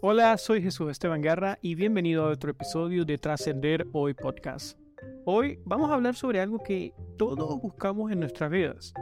Hola, 0.00 0.38
soy 0.38 0.62
Jesús 0.62 0.92
Esteban 0.92 1.22
Guerra 1.22 1.58
y 1.60 1.74
bienvenido 1.74 2.24
a 2.24 2.30
otro 2.30 2.52
episodio 2.52 3.04
de 3.04 3.18
Trascender 3.18 3.84
Hoy 3.92 4.14
Podcast. 4.14 4.78
Hoy 5.24 5.58
vamos 5.64 5.90
a 5.90 5.94
hablar 5.94 6.14
sobre 6.14 6.40
algo 6.40 6.62
que 6.62 6.94
todos 7.16 7.60
buscamos 7.60 8.12
en 8.12 8.20
nuestras 8.20 8.48
vidas, 8.48 8.94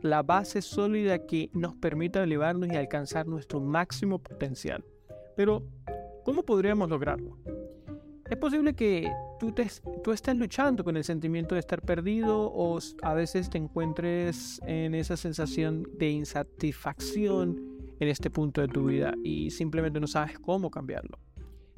la 0.00 0.22
base 0.22 0.62
sólida 0.62 1.26
que 1.26 1.50
nos 1.54 1.74
permita 1.74 2.22
elevarnos 2.22 2.68
y 2.72 2.76
alcanzar 2.76 3.26
nuestro 3.26 3.60
máximo 3.60 4.20
potencial. 4.20 4.84
Pero, 5.34 5.64
¿cómo 6.24 6.44
podríamos 6.44 6.88
lograrlo? 6.88 7.36
Es 8.30 8.36
posible 8.36 8.74
que 8.74 9.12
tú, 9.40 9.50
te, 9.50 9.66
tú 10.04 10.12
estés 10.12 10.36
luchando 10.36 10.84
con 10.84 10.96
el 10.96 11.02
sentimiento 11.02 11.56
de 11.56 11.62
estar 11.62 11.82
perdido 11.82 12.42
o 12.54 12.78
a 13.02 13.12
veces 13.12 13.50
te 13.50 13.58
encuentres 13.58 14.60
en 14.68 14.94
esa 14.94 15.16
sensación 15.16 15.88
de 15.98 16.10
insatisfacción 16.10 17.73
en 18.00 18.08
este 18.08 18.30
punto 18.30 18.60
de 18.60 18.68
tu 18.68 18.86
vida 18.86 19.14
y 19.22 19.50
simplemente 19.50 20.00
no 20.00 20.06
sabes 20.06 20.38
cómo 20.38 20.70
cambiarlo. 20.70 21.18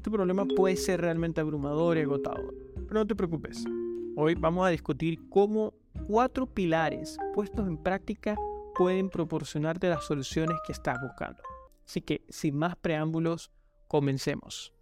Tu 0.02 0.10
problema 0.10 0.44
puede 0.44 0.76
ser 0.76 1.00
realmente 1.00 1.40
abrumador 1.40 1.98
y 1.98 2.02
agotador, 2.02 2.54
pero 2.86 3.00
no 3.00 3.06
te 3.06 3.16
preocupes. 3.16 3.64
Hoy 4.16 4.34
vamos 4.34 4.66
a 4.66 4.70
discutir 4.70 5.28
cómo 5.28 5.74
cuatro 6.06 6.46
pilares 6.46 7.18
puestos 7.34 7.66
en 7.66 7.76
práctica 7.76 8.36
pueden 8.76 9.10
proporcionarte 9.10 9.88
las 9.88 10.04
soluciones 10.04 10.56
que 10.66 10.72
estás 10.72 10.98
buscando. 11.02 11.42
Así 11.84 12.00
que, 12.00 12.22
sin 12.28 12.56
más 12.56 12.76
preámbulos, 12.76 13.50
comencemos. 13.88 14.75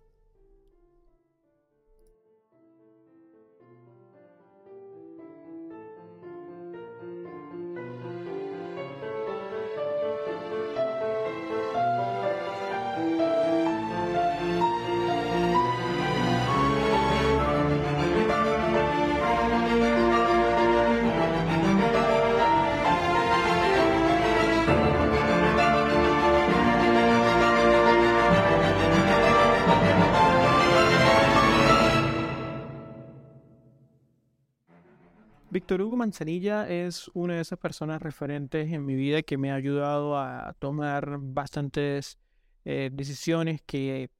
Manzanilla 36.05 36.69
es 36.69 37.10
una 37.15 37.37
de 37.37 37.41
esas 37.41 37.59
personas 37.59 38.02
referentes 38.02 38.71
en 38.71 38.85
mi 38.85 38.95
vida 38.95 39.23
que 39.23 39.38
me 39.38 39.51
ha 39.51 39.55
ayudado 39.55 40.19
a 40.19 40.55
tomar 40.59 41.16
bastantes 41.19 42.19
eh, 42.66 42.91
decisiones 42.93 43.63
que 43.63 44.11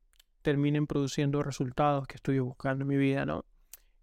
terminen 0.41 0.87
produciendo 0.87 1.43
resultados 1.43 2.07
que 2.07 2.15
estoy 2.15 2.39
buscando 2.39 2.85
en 2.85 2.89
mi 2.89 2.97
vida, 2.97 3.27
¿no? 3.27 3.45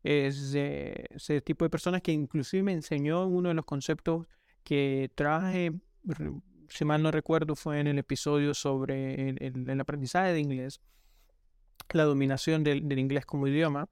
Es 0.04 0.54
ese 0.54 1.42
tipo 1.42 1.66
de 1.66 1.72
personas 1.72 2.04
que 2.04 2.12
inclusive 2.12 2.62
me 2.62 2.74
enseñó 2.74 3.26
uno 3.26 3.50
de 3.50 3.56
los 3.56 3.66
conceptos 3.66 4.28
que 4.64 5.12
traje, 5.16 5.72
si 6.70 6.86
mal 6.86 7.02
no 7.02 7.10
recuerdo, 7.10 7.56
fue 7.56 7.80
en 7.80 7.88
el 7.88 7.98
episodio 7.98 8.54
sobre 8.54 9.30
el, 9.30 9.80
aprendizaje 9.82 10.34
de 10.34 10.40
inglés, 10.40 10.82
la 11.94 12.04
dominación 12.04 12.64
del, 12.64 12.88
del 12.88 13.00
inglés 13.00 13.26
como 13.26 13.48
idioma. 13.48 13.88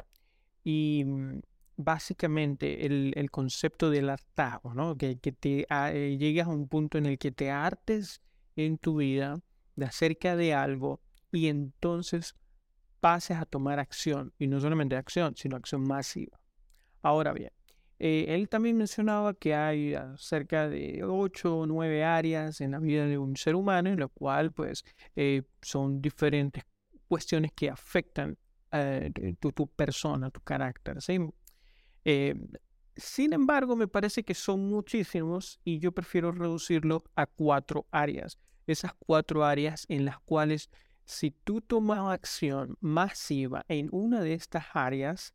Y 0.64 1.06
mm, 1.08 1.40
básicamente 1.80 2.86
el, 2.86 3.32
concepto 3.32 3.90
del 3.90 4.10
hartazgo, 4.10 4.74
¿no? 4.74 4.98
Que, 4.98 5.18
que 5.18 5.32
te 5.32 5.66
eh, 5.70 6.18
llegas 6.20 6.48
a 6.48 6.52
un 6.52 6.68
punto 6.68 6.98
en 6.98 7.06
el 7.06 7.18
que 7.18 7.32
te 7.32 7.52
hartes 7.52 8.22
en 8.58 8.78
tu 8.78 8.98
vida 8.98 9.40
de 9.78 9.86
acerca 9.86 10.36
de 10.36 10.54
algo 10.54 11.00
y 11.32 11.48
entonces 11.48 12.36
pases 13.00 13.38
a 13.38 13.46
tomar 13.46 13.80
acción, 13.80 14.34
y 14.38 14.48
no 14.48 14.60
solamente 14.60 14.98
acción, 14.98 15.38
sino 15.38 15.56
acción 15.56 15.84
masiva. 15.88 16.38
Ahora 17.02 17.32
bien, 17.32 17.54
eh, 17.98 18.26
él 18.28 18.50
también 18.50 18.76
mencionaba 18.76 19.34
que 19.34 19.56
hay 19.56 19.96
cerca 20.18 20.68
de 20.68 21.06
ocho 21.06 21.60
o 21.60 21.66
nueve 21.66 22.04
áreas 22.04 22.60
en 22.60 22.72
la 22.72 22.80
vida 22.80 23.06
de 23.06 23.18
un 23.18 23.38
ser 23.38 23.56
humano, 23.56 23.90
en 23.90 24.00
lo 24.02 24.10
cual 24.10 24.52
pues 24.52 24.84
eh, 25.16 25.44
son 25.62 26.02
diferentes 26.02 26.66
cuestiones 27.08 27.54
que 27.54 27.70
afectan 27.70 28.38
tu, 29.40 29.52
tu, 29.54 29.68
persona, 29.68 30.30
tu 30.30 30.42
carácter. 30.42 31.02
¿sí? 31.02 31.20
Eh, 32.06 32.36
sin 32.96 33.34
embargo, 33.34 33.76
me 33.76 33.88
parece 33.88 34.24
que 34.24 34.34
son 34.34 34.68
muchísimos 34.70 35.60
y 35.64 35.80
yo 35.80 35.92
prefiero 35.92 36.32
reducirlo 36.32 37.04
a 37.16 37.26
cuatro 37.26 37.88
áreas. 37.92 38.38
Esas 38.68 38.94
cuatro 38.94 39.46
áreas 39.46 39.86
en 39.88 40.06
las 40.06 40.20
cuales 40.20 40.70
si 41.06 41.32
tú 41.32 41.62
tomas 41.62 42.00
acción 42.00 42.78
masiva 42.82 43.66
en 43.68 43.90
una 43.92 44.22
de 44.22 44.34
estas 44.34 44.66
áreas, 44.74 45.34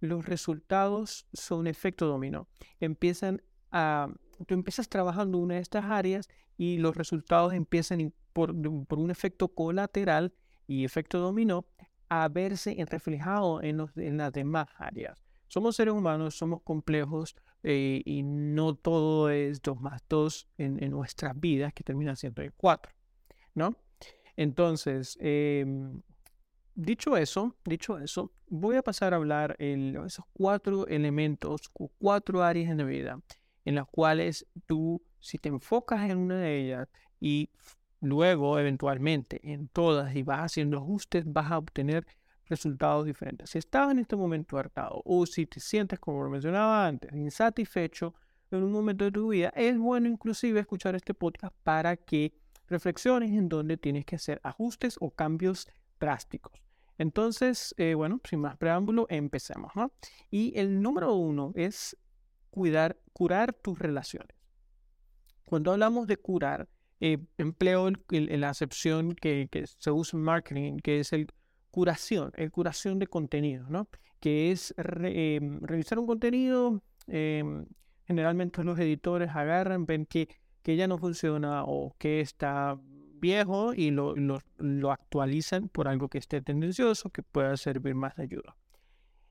los 0.00 0.26
resultados 0.26 1.26
son 1.32 1.66
efecto 1.66 2.06
dominó. 2.06 2.48
Empiezan 2.80 3.42
a, 3.70 4.08
tú 4.46 4.54
empiezas 4.54 4.88
trabajando 4.88 5.38
una 5.38 5.54
de 5.54 5.60
estas 5.60 5.84
áreas 5.84 6.28
y 6.56 6.78
los 6.78 6.96
resultados 6.96 7.52
empiezan 7.52 8.12
por, 8.32 8.50
un 8.50 9.10
efecto 9.10 9.48
colateral 9.48 10.32
y 10.66 10.84
efecto 10.84 11.20
dominó 11.20 11.64
a 12.08 12.28
verse 12.28 12.76
reflejado 12.90 13.62
en, 13.62 13.86
en 13.96 14.16
las 14.16 14.32
demás 14.32 14.68
áreas. 14.78 15.22
Somos 15.54 15.76
seres 15.76 15.94
humanos, 15.94 16.34
somos 16.34 16.62
complejos 16.62 17.36
eh, 17.62 18.02
y 18.04 18.24
no 18.24 18.74
todo 18.74 19.30
es 19.30 19.62
2 19.62 19.80
más 19.80 20.02
2 20.08 20.48
en, 20.58 20.90
nuestras 20.90 21.38
vidas, 21.38 21.72
que 21.72 21.84
termina 21.84 22.16
siendo 22.16 22.42
el 22.42 22.52
4, 22.54 22.92
¿no? 23.54 23.76
Entonces, 24.36 25.16
em, 25.20 26.02
dicho 26.74 27.16
eso, 27.16 27.54
dicho 27.64 28.00
eso, 28.00 28.32
voy 28.48 28.74
a 28.74 28.82
pasar 28.82 29.12
a 29.12 29.16
hablar 29.16 29.56
de 29.58 29.96
esos 30.04 30.24
cuatro 30.32 30.88
elementos, 30.88 31.70
cuatro 32.00 32.42
áreas 32.42 32.72
en 32.72 32.78
la 32.78 32.84
vida, 32.84 33.20
en 33.64 33.76
las 33.76 33.86
cuales 33.86 34.48
tú, 34.66 35.04
si 35.20 35.38
te 35.38 35.50
enfocas 35.50 36.10
en 36.10 36.18
una 36.18 36.38
de 36.40 36.62
ellas 36.62 36.88
y 37.20 37.48
luego 38.00 38.58
eventualmente 38.58 39.38
en 39.52 39.68
todas 39.68 40.16
y 40.16 40.24
vas 40.24 40.40
haciendo 40.40 40.78
ajustes, 40.78 41.22
vas 41.32 41.52
a 41.52 41.58
obtener 41.58 42.04
resultados 42.48 43.06
diferentes. 43.06 43.50
Si 43.50 43.58
estás 43.58 43.90
en 43.90 43.98
este 43.98 44.16
momento 44.16 44.58
hartado 44.58 45.02
o 45.04 45.26
si 45.26 45.46
te 45.46 45.60
sientes, 45.60 45.98
como 45.98 46.28
mencionaba 46.28 46.86
antes, 46.86 47.12
insatisfecho 47.12 48.14
en 48.50 48.62
un 48.62 48.72
momento 48.72 49.04
de 49.04 49.12
tu 49.12 49.28
vida, 49.28 49.52
es 49.56 49.76
bueno 49.78 50.08
inclusive 50.08 50.60
escuchar 50.60 50.94
este 50.94 51.14
podcast 51.14 51.54
para 51.62 51.96
que 51.96 52.34
reflexiones 52.68 53.30
en 53.32 53.48
donde 53.48 53.76
tienes 53.76 54.04
que 54.04 54.16
hacer 54.16 54.40
ajustes 54.42 54.96
o 55.00 55.10
cambios 55.10 55.68
drásticos. 55.98 56.52
Entonces, 56.98 57.74
eh, 57.76 57.94
bueno, 57.94 58.20
sin 58.28 58.40
más 58.40 58.56
preámbulo, 58.56 59.06
empecemos. 59.10 59.72
Y 60.30 60.52
el 60.56 60.80
número 60.80 61.14
uno 61.14 61.52
es 61.56 61.96
cuidar, 62.50 62.98
curar 63.12 63.52
tus 63.52 63.78
relaciones. 63.78 64.36
Cuando 65.44 65.72
hablamos 65.72 66.06
de 66.06 66.16
curar, 66.16 66.68
eh, 67.00 67.18
empleo 67.36 67.90
la 68.08 68.48
acepción 68.48 69.14
que, 69.14 69.48
que 69.50 69.66
se 69.66 69.90
usa 69.90 70.16
en 70.16 70.24
marketing, 70.24 70.76
que 70.78 71.00
es 71.00 71.12
el 71.12 71.26
curación, 71.74 72.30
el 72.36 72.52
curación 72.52 73.00
de 73.00 73.08
contenido, 73.08 73.66
¿no? 73.68 73.88
Que 74.20 74.52
es 74.52 74.72
em, 74.78 75.60
revisar 75.60 75.98
un 75.98 76.06
contenido, 76.06 76.80
em, 77.08 77.66
generalmente 78.06 78.62
los 78.62 78.78
editores 78.78 79.30
agarran, 79.30 79.84
ven 79.84 80.06
que, 80.06 80.28
que 80.62 80.76
ya 80.76 80.86
no 80.86 80.98
funciona 80.98 81.64
o 81.64 81.96
que 81.98 82.20
está 82.20 82.78
viejo 83.18 83.74
y 83.74 83.90
lo, 83.90 84.14
lo, 84.14 84.92
actualizan 84.92 85.68
por 85.68 85.88
algo 85.88 86.08
que 86.08 86.18
esté 86.18 86.40
tendencioso, 86.40 87.10
que 87.10 87.24
pueda 87.24 87.56
servir 87.56 87.96
más 87.96 88.14
de 88.14 88.22
ayuda. 88.22 88.56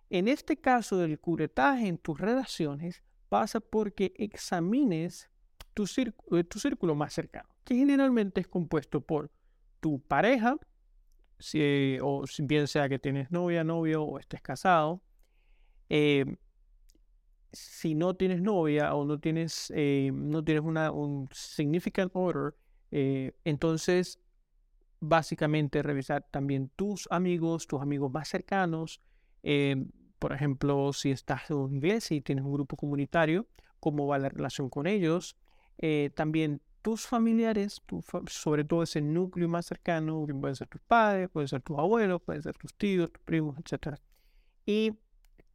En 0.10 0.28
este 0.28 0.58
caso 0.58 0.98
del 0.98 1.22
curetaje 1.22 1.88
en 1.88 1.98
tus 1.98 2.20
relaciones, 2.20 3.04
pasa 3.30 3.62
porque 3.62 4.14
examines 4.18 5.30
tu, 5.74 5.86
eh, 5.86 6.44
tu 6.44 6.60
círculo 6.60 6.94
más 6.94 7.14
cercano, 7.14 7.48
que 7.64 7.76
generalmente 7.76 8.42
es 8.42 8.50
compuesto 8.50 9.00
por 9.00 9.32
tu 9.80 10.02
pareja, 10.02 10.58
si, 11.44 11.98
o 12.02 12.24
bien 12.44 12.68
sea 12.68 12.88
que 12.88 13.00
tienes 13.00 13.30
novia, 13.30 13.66
novio 13.66 14.04
o 14.04 14.18
estés 14.18 14.42
casado, 14.42 15.02
em, 15.90 16.38
si 17.52 17.96
no 17.96 18.16
tienes 18.16 18.42
novia 18.42 18.96
o 18.96 19.04
no 19.04 19.20
tienes, 19.20 19.72
eh, 19.76 20.10
no 20.14 20.42
tienes 20.44 20.64
un 20.64 21.28
significant 21.34 22.12
order, 22.14 22.56
eh, 22.92 23.34
entonces 23.44 24.20
básicamente 25.02 25.84
revisar 25.84 26.26
también 26.32 26.72
tus 26.78 27.08
amigos, 27.12 27.68
tus 27.68 27.82
amigos 27.82 28.10
más 28.12 28.30
cercanos. 28.30 29.02
Por 30.20 30.32
ejemplo, 30.32 30.94
si 30.94 31.12
estás 31.12 31.50
en 31.50 31.76
iglesia 31.76 32.16
y 32.16 32.22
tienes 32.22 32.46
un 32.46 32.54
grupo 32.54 32.78
comunitario, 32.78 33.46
cómo 33.82 34.08
va 34.08 34.18
la 34.18 34.30
relación 34.30 34.70
con 34.70 34.88
ellos. 34.88 35.36
Eh, 35.78 36.12
también 36.16 36.62
tus 36.84 37.08
familiares, 37.08 37.82
sobre 38.28 38.66
todo 38.66 38.84
ese 38.84 39.02
núcleo 39.02 39.48
más 39.48 39.66
cercano, 39.66 40.26
que 40.28 40.36
pueden 40.36 40.56
ser 40.56 40.68
tus 40.68 40.82
padres, 40.82 41.30
pueden 41.30 41.48
ser 41.48 41.62
tus 41.62 41.80
abuelos, 41.80 42.22
pueden 42.22 42.44
ser 42.44 42.56
tus 42.58 42.74
tíos, 42.76 43.12
tus 43.12 43.24
primos, 43.24 43.58
etc. 43.58 43.98
Y, 44.66 44.92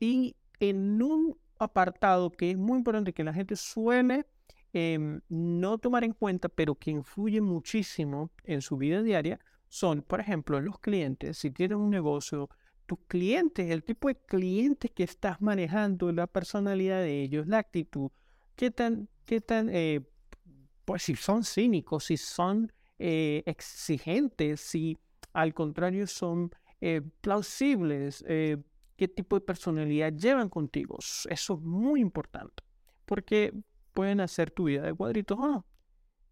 y 0.01 0.35
en 0.59 1.01
un 1.01 1.39
apartado 1.59 2.31
que 2.31 2.51
es 2.51 2.57
muy 2.57 2.79
importante 2.79 3.13
que 3.13 3.23
la 3.23 3.35
gente 3.35 3.57
suele 3.57 4.27
em, 4.73 5.21
no 5.29 5.77
tomar 5.79 6.03
en 6.03 6.15
cuenta, 6.15 6.49
pero 6.49 6.75
que 6.75 6.91
influye 6.91 7.41
muchísimo 7.43 8.31
en 8.45 8.63
su 8.63 8.79
vida 8.79 9.03
diaria, 9.03 9.39
son, 9.69 10.01
por 10.03 10.21
ejemplo, 10.21 10.61
los 10.63 10.79
clientes, 10.79 11.37
si 11.37 11.51
tienes 11.51 11.77
un 11.77 11.91
negocio, 11.91 12.49
tus 12.87 12.99
clientes, 13.07 13.71
el 13.71 13.85
tipo 13.85 14.09
de 14.09 14.17
clientes 14.17 14.91
que 14.91 15.05
estás 15.05 15.43
manejando, 15.43 16.11
la 16.11 16.27
personalidad 16.27 17.03
de 17.03 17.23
ellos, 17.23 17.47
la 17.47 17.59
actitud, 17.59 18.11
qué 18.57 18.71
tan, 18.71 19.11
qué 19.27 19.43
tan, 19.43 19.69
eh, 19.69 20.01
pues 20.89 21.03
si 21.03 21.17
son 21.17 21.45
cínicos, 21.45 22.05
si 22.05 22.17
son 22.17 22.73
eh, 22.99 23.43
exigentes, 23.45 24.63
si 24.63 24.97
al 25.35 25.53
contrario 25.53 26.07
son 26.07 26.51
eh, 26.81 27.03
plausibles, 27.21 28.25
qué 28.27 29.09
tipo 29.15 29.37
de 29.37 29.43
personalidad 29.43 30.15
llevan 30.15 30.49
contigo. 30.49 30.97
Eso 31.29 31.55
es 31.55 31.61
muy 31.61 32.01
importante, 32.01 32.63
porque 33.05 33.53
pueden 33.93 34.21
hacer 34.21 34.51
tu 34.51 34.65
vida 34.65 34.81
de 34.81 34.95
cuadritos 34.95 35.39
o 35.39 35.47
no. 35.47 35.67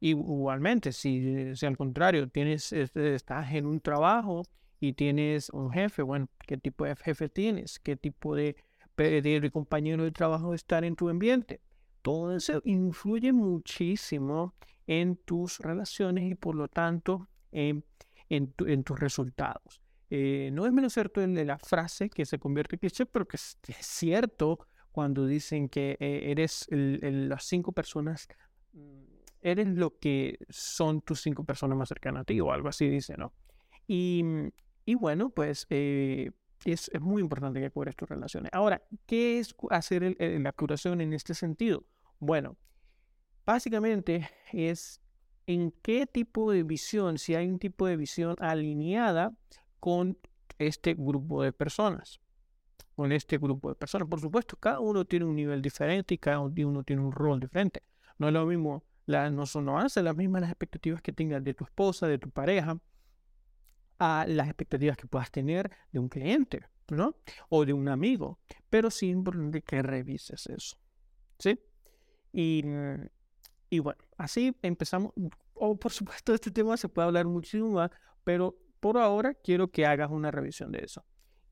Igualmente, 0.00 0.91
si, 0.93 1.55
si 1.55 1.67
al 1.67 1.76
contrario 1.76 2.26
tienes, 2.31 2.73
este, 2.73 3.14
estás 3.14 3.53
en 3.53 3.67
un 3.67 3.79
trabajo 3.79 4.43
y 4.81 4.94
tienes 4.94 5.50
un 5.50 5.70
jefe, 5.70 6.00
bueno, 6.00 6.31
¿qué 6.47 6.56
tipo 6.56 6.87
de 6.87 6.97
jefe 6.97 7.29
tienes? 7.29 7.79
¿Qué 7.79 7.94
tipo 7.94 8.35
de, 8.35 8.56
de 8.97 9.50
compañero 9.53 10.05
de 10.05 10.12
trabajo 10.12 10.55
estar 10.55 10.82
en 10.82 10.97
tu 10.97 11.11
ambiente? 11.11 11.61
Todo 12.06 12.37
eso 12.37 12.62
influye 12.64 13.32
muchísimo 13.32 14.55
en 14.87 15.17
tus 15.17 15.58
relaciones 15.58 16.31
y 16.31 16.37
por 16.37 16.55
lo 16.55 16.69
tanto 16.69 17.29
en, 17.50 17.85
en, 18.29 18.85
tus 18.85 19.00
resultados. 19.00 19.82
Eh, 20.08 20.50
no 20.53 20.67
es 20.67 20.73
menos 20.73 20.93
cierto 20.93 21.20
en 21.20 21.44
la 21.44 21.58
frase 21.58 22.08
que 22.08 22.25
se 22.25 22.38
convierte 22.38 22.76
en 22.76 22.79
cliché, 22.79 23.06
pero 23.06 23.26
que 23.26 23.35
es, 23.35 23.58
cierto 23.81 24.69
cuando 24.93 25.26
dicen 25.26 25.69
que 25.69 25.97
eh, 25.99 26.31
eres 26.31 26.69
las 26.70 27.43
cinco 27.43 27.73
personas, 27.73 28.29
mm, 28.73 29.03
eres 29.41 29.67
lo 29.67 29.99
que 29.99 30.38
son 30.49 31.00
tus 31.00 31.20
cinco 31.23 31.43
personas 31.43 31.76
más 31.76 31.88
cercanas 31.88 32.20
a 32.20 32.25
ti 32.25 32.38
o 32.38 32.53
algo 32.53 32.69
así 32.69 32.88
dice, 32.88 33.17
¿no? 33.17 33.32
Y, 33.88 34.23
y 34.85 34.94
bueno, 34.94 35.31
pues 35.31 35.67
eh, 35.70 36.31
es, 36.64 36.88
es, 36.88 37.00
muy 37.00 37.20
importante 37.20 37.61
que 37.61 37.73
cubres 37.73 37.97
tus 37.97 38.08
relaciones. 38.08 38.53
Ahora, 38.53 38.81
¿qué 39.06 39.41
es 39.41 39.56
hacer 39.70 40.17
la 40.20 40.53
curación 40.53 41.00
en 41.00 41.12
este 41.12 41.35
sentido? 41.35 41.85
Bueno, 42.19 42.57
básicamente 43.45 44.29
es 44.53 45.01
en 45.47 45.73
qué 45.83 46.07
tipo 46.07 46.51
de 46.51 46.63
visión, 46.63 47.19
si 47.19 47.35
hay 47.35 47.49
un 47.49 47.59
tipo 47.59 47.87
de 47.87 47.97
visión 47.97 48.35
alineada 48.41 49.37
con 49.81 50.19
este 50.59 50.95
grupo 50.95 51.43
de 51.43 51.53
personas, 51.53 52.21
con 52.95 53.13
este 53.13 53.39
grupo 53.39 53.69
de 53.69 53.75
personas. 53.77 54.09
Por 54.09 54.21
supuesto, 54.21 54.57
cada 54.57 54.81
uno 54.81 55.05
tiene 55.05 55.27
un 55.27 55.37
nivel 55.37 55.63
diferente 55.63 56.15
y 56.15 56.19
cada 56.19 56.41
uno 56.41 56.83
tiene 56.83 57.03
un 57.03 57.13
rol 57.13 57.39
diferente. 57.39 57.83
No 58.19 58.29
es 58.29 58.33
lo 58.33 58.47
mismo, 58.47 58.85
no 59.07 59.47
son 59.47 59.67
las 59.67 60.17
mismas 60.17 60.41
las 60.41 60.51
expectativas 60.51 61.03
que 61.03 61.13
tengas 61.13 61.45
de 61.45 61.55
tu 61.55 61.65
esposa, 61.65 62.09
de 62.09 62.19
tu 62.19 62.31
pareja, 62.31 62.81
a 63.99 64.25
las 64.27 64.49
expectativas 64.49 64.97
que 64.97 65.07
puedas 65.07 65.31
tener 65.31 65.71
de 65.93 65.99
un 65.99 66.09
cliente, 66.09 66.67
¿no? 66.89 67.17
O 67.51 67.65
de 67.65 67.73
un 67.73 67.89
amigo. 67.89 68.41
Pero 68.69 68.91
sí 68.91 69.11
es 69.11 69.13
importante 69.13 69.63
que 69.63 69.83
revises 69.83 70.47
eso, 70.47 70.77
¿sí? 71.39 71.61
Y, 72.37 72.62
y 73.71 73.79
bueno, 73.79 73.99
así 74.19 74.55
empezamos. 74.61 75.12
O 75.55 75.75
por 75.75 75.91
supuesto, 75.91 76.35
este 76.35 76.50
tema 76.50 76.77
se 76.77 76.91
puede 76.91 77.06
hablar 77.06 77.25
muchísimo 77.25 77.71
más, 77.71 77.91
pero 78.25 78.59
por 78.79 78.99
ahora 78.99 79.33
quiero 79.33 79.71
que 79.71 79.87
hagas 79.87 80.11
una 80.11 80.31
revisión 80.31 80.71
de 80.71 80.81
eso. 80.85 81.03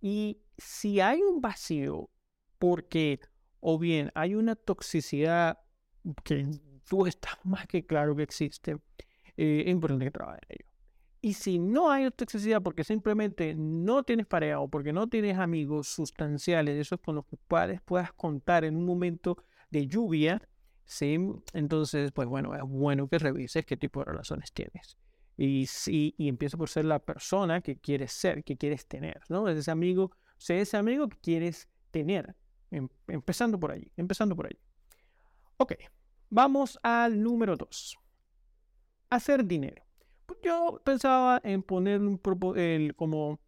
Y 0.02 0.42
si 0.58 1.00
hay 1.00 1.22
un 1.22 1.40
vacío, 1.40 2.10
porque 2.58 3.18
o 3.60 3.78
bien 3.78 4.12
hay 4.14 4.34
una 4.34 4.56
toxicidad 4.56 5.58
que 6.22 6.46
tú 6.86 7.06
estás 7.06 7.38
más 7.44 7.66
que 7.66 7.86
claro 7.86 8.14
que 8.14 8.24
existe, 8.24 8.72
eh, 9.38 9.62
es 9.64 9.72
importante 9.72 10.04
que 10.04 10.10
trabajes 10.10 10.42
en 10.50 10.56
ello. 10.58 10.70
Y 11.22 11.32
si 11.32 11.58
no 11.58 11.90
hay 11.90 12.10
toxicidad 12.10 12.60
porque 12.60 12.84
simplemente 12.84 13.54
no 13.56 14.02
tienes 14.02 14.26
pareja 14.26 14.60
o 14.60 14.68
porque 14.68 14.92
no 14.92 15.08
tienes 15.08 15.38
amigos 15.38 15.88
sustanciales, 15.88 16.78
esos 16.78 17.00
con 17.00 17.14
los 17.14 17.24
puedes, 17.48 17.80
puedas 17.80 18.12
contar 18.12 18.66
en 18.66 18.76
un 18.76 18.84
momento 18.84 19.38
de 19.70 19.86
lluvia, 19.86 20.46
¿sí? 20.84 21.18
Entonces, 21.52 22.12
pues 22.12 22.28
bueno, 22.28 22.54
es 22.54 22.62
bueno 22.62 23.08
que 23.08 23.18
revises 23.18 23.64
qué 23.66 23.76
tipo 23.76 24.00
de 24.00 24.06
relaciones 24.06 24.52
tienes. 24.52 24.98
Y, 25.36 25.66
sí, 25.66 26.14
y 26.16 26.28
empieza 26.28 26.56
por 26.56 26.68
ser 26.68 26.84
la 26.84 27.00
persona 27.00 27.60
que 27.60 27.76
quieres 27.76 28.12
ser, 28.12 28.44
que 28.44 28.56
quieres 28.56 28.86
tener, 28.86 29.20
¿no? 29.28 29.48
Ese 29.48 29.70
amigo, 29.70 30.12
sé 30.36 30.60
ese 30.60 30.76
amigo 30.76 31.08
que 31.08 31.18
quieres 31.18 31.68
tener. 31.90 32.36
Em, 32.70 32.88
empezando 33.08 33.58
por 33.58 33.72
allí, 33.72 33.90
empezando 33.96 34.36
por 34.36 34.46
allí. 34.46 34.58
Ok, 35.56 35.74
vamos 36.30 36.78
al 36.82 37.20
número 37.22 37.56
dos. 37.56 37.96
Hacer 39.10 39.44
dinero. 39.44 39.84
Pues 40.26 40.38
yo 40.42 40.80
pensaba 40.84 41.40
en 41.44 41.62
poner 41.62 42.00
un 42.00 42.20
el, 42.56 42.94
como 42.96 43.40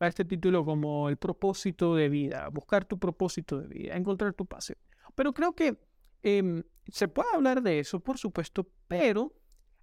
a 0.00 0.08
este 0.08 0.24
título 0.24 0.64
como 0.64 1.08
el 1.08 1.16
propósito 1.16 1.94
de 1.94 2.08
vida, 2.08 2.48
buscar 2.48 2.84
tu 2.84 2.98
propósito 2.98 3.60
de 3.60 3.68
vida, 3.68 3.96
encontrar 3.96 4.34
tu 4.34 4.46
pasión. 4.46 4.78
Pero 5.14 5.32
creo 5.32 5.54
que 5.54 5.76
Em, 6.22 6.62
se 6.88 7.08
puede 7.08 7.28
hablar 7.34 7.62
de 7.62 7.78
eso, 7.78 8.00
por 8.00 8.18
supuesto, 8.18 8.68
pero 8.88 9.34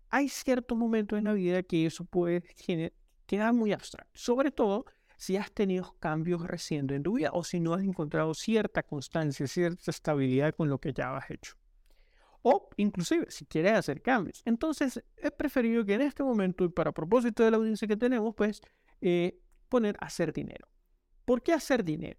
hay 0.10 0.30
ciertos 0.30 0.78
momentos 0.78 1.18
en 1.18 1.26
la 1.26 1.34
vida 1.34 1.64
que 1.64 1.86
eso 1.86 2.06
puede 2.06 2.44
quedar 3.26 3.54
muy 3.54 3.74
abstracto, 3.74 4.12
sobre 4.14 4.52
todo 4.52 4.86
si 5.18 5.36
has 5.36 5.52
tenido 5.52 5.96
cambios 6.00 6.48
recientes 6.48 6.96
en 6.96 7.04
tu 7.04 7.18
vida 7.18 7.30
o 7.34 7.44
si 7.44 7.60
no 7.60 7.74
has 7.74 7.84
encontrado 7.84 8.34
cierta 8.34 8.84
constancia, 8.84 9.46
cierta 9.48 9.92
estabilidad 9.92 10.56
con 10.56 10.70
lo 10.70 10.80
que 10.80 10.94
ya 10.94 11.16
has 11.16 11.30
hecho. 11.30 11.56
O 12.42 12.70
inclusive 12.78 13.26
si 13.30 13.46
quieres 13.46 13.74
hacer 13.74 14.02
cambios. 14.02 14.42
Entonces, 14.46 15.04
he 15.18 15.30
preferido 15.30 15.84
que 15.84 15.96
en 15.96 16.02
este 16.02 16.24
momento, 16.24 16.64
y 16.64 16.70
para 16.70 16.94
propósito 16.94 17.44
de 17.44 17.52
la 17.52 17.58
audiencia 17.58 17.86
que 17.86 17.98
tenemos, 17.98 18.34
pues 18.34 18.62
eh, 19.02 19.38
poner 19.68 19.98
hacer 20.00 20.32
dinero. 20.32 20.70
¿Por 21.26 21.44
qué 21.44 21.52
hacer 21.52 21.84
dinero? 21.84 22.18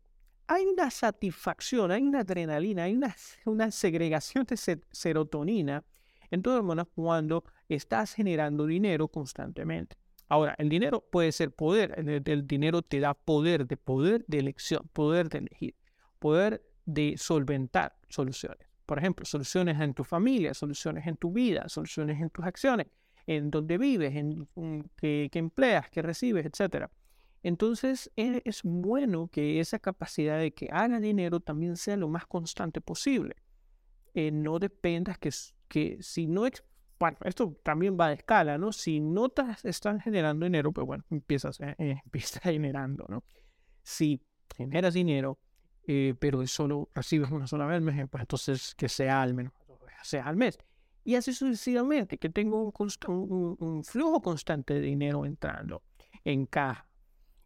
Hay 0.50 0.66
una 0.66 0.90
satisfacción, 0.90 1.92
hay 1.92 2.02
una 2.02 2.20
adrenalina, 2.20 2.82
hay 2.82 2.98
una, 3.44 3.70
segregación 3.70 4.44
de 4.46 4.80
serotonina 4.90 5.84
en 6.28 6.42
todo 6.42 6.56
el 6.56 6.64
mundo 6.64 6.86
cuando 6.92 7.44
estás 7.68 8.14
generando 8.14 8.66
dinero 8.66 9.06
constantemente. 9.06 9.96
Ahora, 10.28 10.56
el 10.58 10.68
dinero 10.68 11.04
puede 11.08 11.30
ser 11.30 11.52
poder, 11.52 11.94
el, 11.96 12.46
dinero 12.48 12.82
te 12.82 12.98
da 12.98 13.14
poder, 13.14 13.68
de 13.68 13.76
poder 13.76 14.24
de 14.26 14.38
elección, 14.40 14.90
poder 14.92 15.28
de 15.28 15.38
elegir, 15.38 15.76
poder 16.18 16.64
de 16.84 17.14
solventar 17.16 17.94
soluciones. 18.08 18.66
Por 18.86 18.98
ejemplo, 18.98 19.24
soluciones 19.26 19.80
en 19.80 19.94
tu 19.94 20.02
familia, 20.02 20.52
soluciones 20.52 21.06
en 21.06 21.16
tu 21.16 21.32
vida, 21.32 21.68
soluciones 21.68 22.20
en 22.20 22.28
tus 22.28 22.44
acciones, 22.44 22.88
en 23.24 23.52
donde 23.52 23.78
vives, 23.78 24.16
en, 24.16 24.48
qué 24.96 25.28
que 25.30 25.38
empleas, 25.38 25.88
que 25.90 26.02
recibes, 26.02 26.44
etcétera. 26.44 26.90
Entonces 27.42 28.10
e, 28.16 28.42
es 28.44 28.62
bueno 28.62 29.28
que 29.28 29.60
esa 29.60 29.78
capacidad 29.78 30.38
de 30.38 30.52
que 30.52 30.68
haga 30.70 31.00
dinero 31.00 31.40
también 31.40 31.76
sea 31.76 31.96
lo 31.96 32.08
más 32.08 32.26
constante 32.26 32.80
posible. 32.80 33.36
Eh, 34.14 34.30
no 34.30 34.58
dependas 34.58 35.18
que, 35.18 35.98
si 36.02 36.26
no, 36.26 36.42
bueno, 36.98 37.16
esto 37.24 37.56
también 37.62 37.96
va 37.98 38.08
de 38.08 38.14
escala, 38.14 38.58
¿no? 38.58 38.72
Si 38.72 39.00
no 39.00 39.28
te 39.28 39.42
están 39.64 40.00
generando 40.00 40.44
dinero, 40.44 40.72
pues 40.72 40.86
bueno, 40.86 41.04
empiezas, 41.10 41.60
eh, 41.60 41.74
empieza 42.04 42.40
generando, 42.40 43.06
¿no? 43.08 43.24
Si 43.82 44.20
generas 44.54 44.94
dinero, 44.94 45.38
eh, 45.86 46.14
pero 46.18 46.46
solo 46.46 46.90
recibes 46.94 47.30
una 47.30 47.46
sola 47.46 47.66
vez 47.66 47.82
pues 48.10 48.20
entonces 48.20 48.74
que 48.74 48.88
sea 48.88 49.22
al 49.22 49.32
menos, 49.32 49.52
sea 50.02 50.26
al 50.26 50.36
mes. 50.36 50.58
Y 51.02 51.14
así 51.14 51.32
sucesivamente, 51.32 52.18
que 52.18 52.28
tengo 52.28 52.72
un, 52.76 53.56
un 53.58 53.84
flujo 53.84 54.20
constante 54.20 54.74
de 54.74 54.80
dinero 54.80 55.24
entrando 55.24 55.82
en 56.24 56.44
caja 56.44 56.89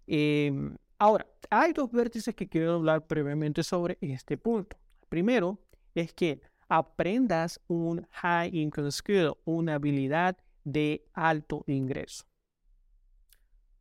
Em, 0.06 0.76
ahora, 0.98 1.26
hay 1.50 1.72
dos 1.72 1.90
vértices 1.90 2.34
que 2.34 2.48
quiero 2.48 2.74
hablar 2.74 3.04
brevemente 3.08 3.62
sobre 3.62 3.98
este 4.00 4.36
punto. 4.36 4.76
Primero 5.08 5.58
es 5.94 6.12
que 6.12 6.40
aprendas 6.68 7.60
un 7.68 8.06
high 8.10 8.50
income 8.56 8.90
skill, 8.90 9.32
una 9.44 9.74
habilidad 9.74 10.36
de 10.64 11.06
alto 11.12 11.62
ingreso. 11.66 12.24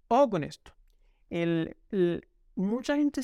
O 0.07 0.29
con 0.29 0.43
esto. 0.43 0.73
Mucha 2.55 2.95
gente 2.95 3.21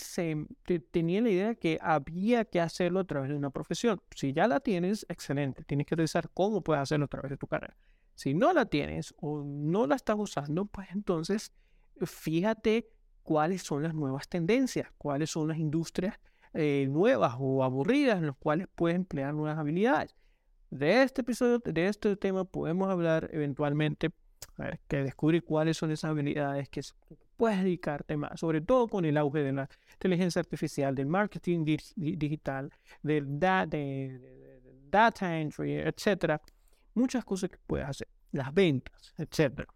tenía 0.89 1.21
la 1.21 1.29
idea 1.29 1.55
que 1.55 1.77
había 1.81 2.45
que 2.45 2.59
hacerlo 2.59 3.01
a 3.01 3.03
través 3.03 3.29
de 3.29 3.35
una 3.35 3.51
profesión. 3.51 4.01
Si 4.15 4.33
ya 4.33 4.47
la 4.47 4.59
tienes, 4.59 5.05
excelente. 5.07 5.63
Tienes 5.65 5.85
que 5.85 5.95
revisar 5.95 6.29
cómo 6.33 6.61
puedes 6.61 6.81
hacerlo 6.81 7.05
a 7.05 7.09
través 7.09 7.29
de 7.29 7.37
tu 7.37 7.45
carrera. 7.45 7.77
Si 8.15 8.33
no 8.33 8.51
la 8.53 8.65
tienes 8.65 9.13
o 9.17 9.43
no 9.43 9.85
la 9.85 9.95
estás 9.95 10.15
usando, 10.17 10.65
pues 10.65 10.87
entonces 10.91 11.53
fíjate 12.05 12.89
cuáles 13.23 13.61
son 13.63 13.83
las 13.83 13.93
nuevas 13.93 14.27
tendencias, 14.27 14.91
cuáles 14.97 15.29
son 15.29 15.47
las 15.47 15.57
industrias 15.57 16.19
eh, 16.53 16.87
nuevas 16.89 17.35
o 17.37 17.63
aburridas 17.63 18.17
en 18.17 18.27
las 18.27 18.35
cuales 18.37 18.67
puedes 18.73 18.95
emplear 18.95 19.33
nuevas 19.33 19.57
habilidades. 19.57 20.15
De 20.71 21.03
este 21.03 21.21
episodio, 21.21 21.59
de 21.59 21.87
este 21.87 22.15
tema, 22.15 22.43
podemos 22.43 22.89
hablar 22.89 23.29
eventualmente, 23.31 24.11
a 24.57 24.63
ver, 24.63 24.79
que 24.87 25.03
descubrir 25.03 25.43
cuáles 25.43 25.77
son 25.77 25.91
esas 25.91 26.09
habilidades 26.11 26.69
que 26.69 26.81
puedes 27.37 27.59
dedicarte 27.59 28.17
más, 28.17 28.39
sobre 28.39 28.61
todo 28.61 28.87
con 28.87 29.05
el 29.05 29.17
auge 29.17 29.39
de 29.39 29.53
la 29.53 29.69
inteligencia 29.93 30.39
artificial, 30.39 30.93
del 30.95 31.07
marketing 31.07 31.65
digital, 31.95 32.71
del 33.01 33.39
data 33.39 33.77
entry, 35.39 35.75
etcétera. 35.75 36.41
Muchas 36.95 37.23
cosas 37.23 37.49
que 37.49 37.57
puedes 37.65 37.87
hacer, 37.87 38.07
las 38.31 38.53
ventas, 38.53 39.13
etcétera. 39.17 39.67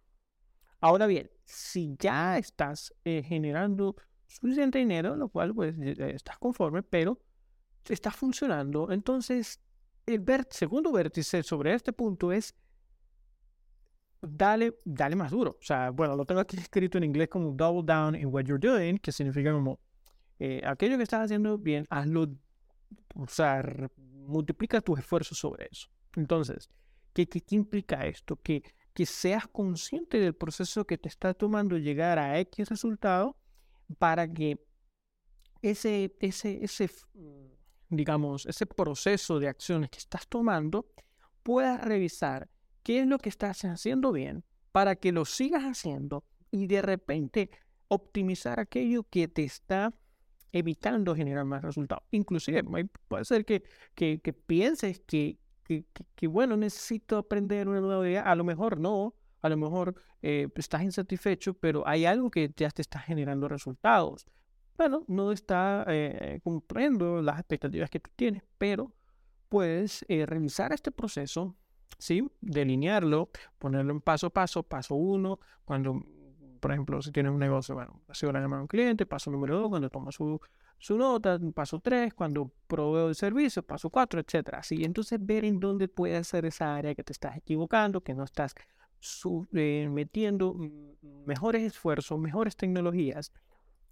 Ahora 0.84 1.08
bien, 1.08 1.32
si 1.46 1.96
ya 1.98 2.38
estás 2.38 2.94
eh, 3.06 3.24
generando 3.24 3.96
suficiente 4.28 4.80
dinero, 4.80 5.16
lo 5.16 5.30
cual 5.30 5.56
pues 5.56 5.78
estás 5.80 6.38
conforme, 6.40 6.84
pero 6.84 7.22
está 7.88 8.12
funcionando, 8.12 8.92
entonces 8.92 9.62
el 10.06 10.26
segundo 10.50 10.92
vértice 10.92 11.42
sobre 11.42 11.74
este 11.74 11.94
punto 11.94 12.34
es 12.34 12.54
dale, 14.20 14.78
dale 14.84 15.16
más 15.16 15.32
duro. 15.32 15.52
O 15.52 15.64
sea, 15.64 15.90
bueno, 15.92 16.18
lo 16.18 16.26
tengo 16.26 16.42
aquí 16.42 16.58
escrito 16.60 16.98
en 16.98 17.06
inglés 17.06 17.30
como 17.30 17.54
double 17.54 17.84
down 17.86 18.14
in 18.14 18.26
what 18.26 18.44
you're 18.44 18.60
doing, 18.60 18.98
que 18.98 19.14
significa 19.14 19.54
como 19.54 19.80
eh, 20.38 20.62
aquello 20.66 20.98
que 20.98 21.04
estás 21.04 21.24
haciendo 21.24 21.58
bien, 21.58 21.88
hazlo, 21.90 22.28
o 23.16 23.28
sea, 23.30 23.64
multiplica 23.96 24.82
tus 24.82 25.00
esfuerzos 25.00 25.38
sobre 25.38 25.70
eso. 25.72 25.88
Entonces, 26.18 26.70
¿qué, 27.14 27.26
qué, 27.26 27.42
implica 27.56 28.06
esto? 28.06 28.36
Que 28.94 29.06
seas 29.06 29.48
consciente 29.48 30.20
del 30.20 30.36
proceso 30.36 30.86
que 30.86 30.98
te 30.98 31.10
está 31.10 31.34
tomando 31.34 31.78
llegar 31.78 32.20
a 32.20 32.40
X 32.40 32.70
resultado 32.70 33.38
para 33.98 34.32
que 34.32 34.64
ese, 35.62 36.16
ese, 36.20 36.64
ese, 36.64 36.90
digamos, 37.90 38.46
ese 38.46 38.66
proceso 38.66 39.40
de 39.40 39.48
acciones 39.48 39.90
que 39.90 40.00
estás 40.00 40.28
tomando 40.28 40.88
puedas 41.42 41.82
revisar 41.82 42.50
qué 42.84 43.00
es 43.00 43.08
lo 43.08 43.18
que 43.18 43.30
estás 43.30 43.64
haciendo 43.66 44.12
bien 44.12 44.44
para 44.72 44.96
que 44.96 45.12
lo 45.12 45.26
sigas 45.26 45.64
haciendo 45.64 46.26
y 46.52 46.68
de 46.68 46.82
repente 46.82 47.50
optimizar 47.88 48.60
aquello 48.60 49.04
que 49.04 49.28
te 49.28 49.44
está 49.44 49.94
evitando 50.52 51.16
generar 51.16 51.46
más 51.46 51.64
resultados. 51.64 52.04
Inclusive 52.12 52.64
puede 53.08 53.26
ser 53.26 53.46
que, 53.46 53.64
que, 53.96 54.20
pienses 54.34 55.00
que, 55.00 55.38
que, 55.64 56.28
bueno, 56.28 56.58
necesito 56.58 57.18
aprender 57.18 57.68
una 57.68 57.82
nueva 57.82 58.08
idea. 58.08 58.22
A 58.24 58.36
lo 58.36 58.44
mejor 58.44 58.80
no, 58.80 59.16
a 59.42 59.50
lo 59.50 59.58
mejor 59.58 59.96
eh, 60.22 60.48
estás 60.56 60.84
insatisfecho, 60.84 61.54
pero 61.54 61.88
hay 61.88 62.06
algo 62.06 62.30
que 62.30 62.52
ya 62.56 62.70
te 62.70 62.82
está 62.82 63.00
generando 63.00 63.48
resultados. 63.48 64.26
Bueno, 64.78 65.04
no 65.08 65.32
está 65.32 65.86
eh, 65.88 66.40
cumpliendo 66.44 67.22
las 67.22 67.40
expectativas 67.40 67.90
que 67.90 68.00
tú 68.00 68.10
tienes, 68.16 68.44
pero 68.58 68.96
puedes 69.50 70.04
eh, 70.08 70.26
revisar 70.26 70.74
este 70.74 70.92
proceso 70.92 71.56
¿sí? 72.04 72.30
Delinearlo, 72.42 73.30
ponerlo 73.58 73.94
en 73.94 74.02
paso 74.02 74.28
a 74.28 74.30
paso, 74.30 74.64
paso 74.64 74.96
uno, 74.96 75.40
cuando, 75.64 76.04
por 76.60 76.72
ejemplo, 76.72 77.02
si 77.02 77.12
tienes 77.12 77.32
un 77.32 77.40
negocio, 77.40 77.76
bueno, 77.76 78.02
la 78.08 78.40
llamada 78.40 78.60
a 78.60 78.62
un 78.64 78.68
cliente, 78.68 79.06
paso 79.06 79.32
número 79.32 79.58
dos, 79.58 79.70
cuando 79.70 79.90
toma 79.90 80.12
su, 80.12 80.40
su 80.78 80.98
nota, 80.98 81.40
paso 81.54 81.80
tres, 81.80 82.14
cuando 82.14 82.52
proveo 82.68 83.10
el 83.10 83.16
servicio, 83.16 83.64
paso 83.64 83.90
cuatro, 83.90 84.20
etcétera. 84.20 84.60
Así, 84.60 84.84
entonces 84.84 85.20
ver 85.22 85.46
en 85.46 85.60
dónde 85.60 85.88
puede 85.88 86.24
ser 86.24 86.46
esa 86.46 86.76
área 86.76 86.94
que 86.96 87.04
te 87.04 87.14
estás 87.14 87.38
equivocando, 87.38 88.02
que 88.02 88.14
no 88.14 88.24
estás 88.24 88.54
eh, 89.54 89.88
metiendo 89.92 90.56
mejores 91.26 91.64
esfuerzos, 91.64 92.20
mejores 92.20 92.56
tecnologías 92.56 93.32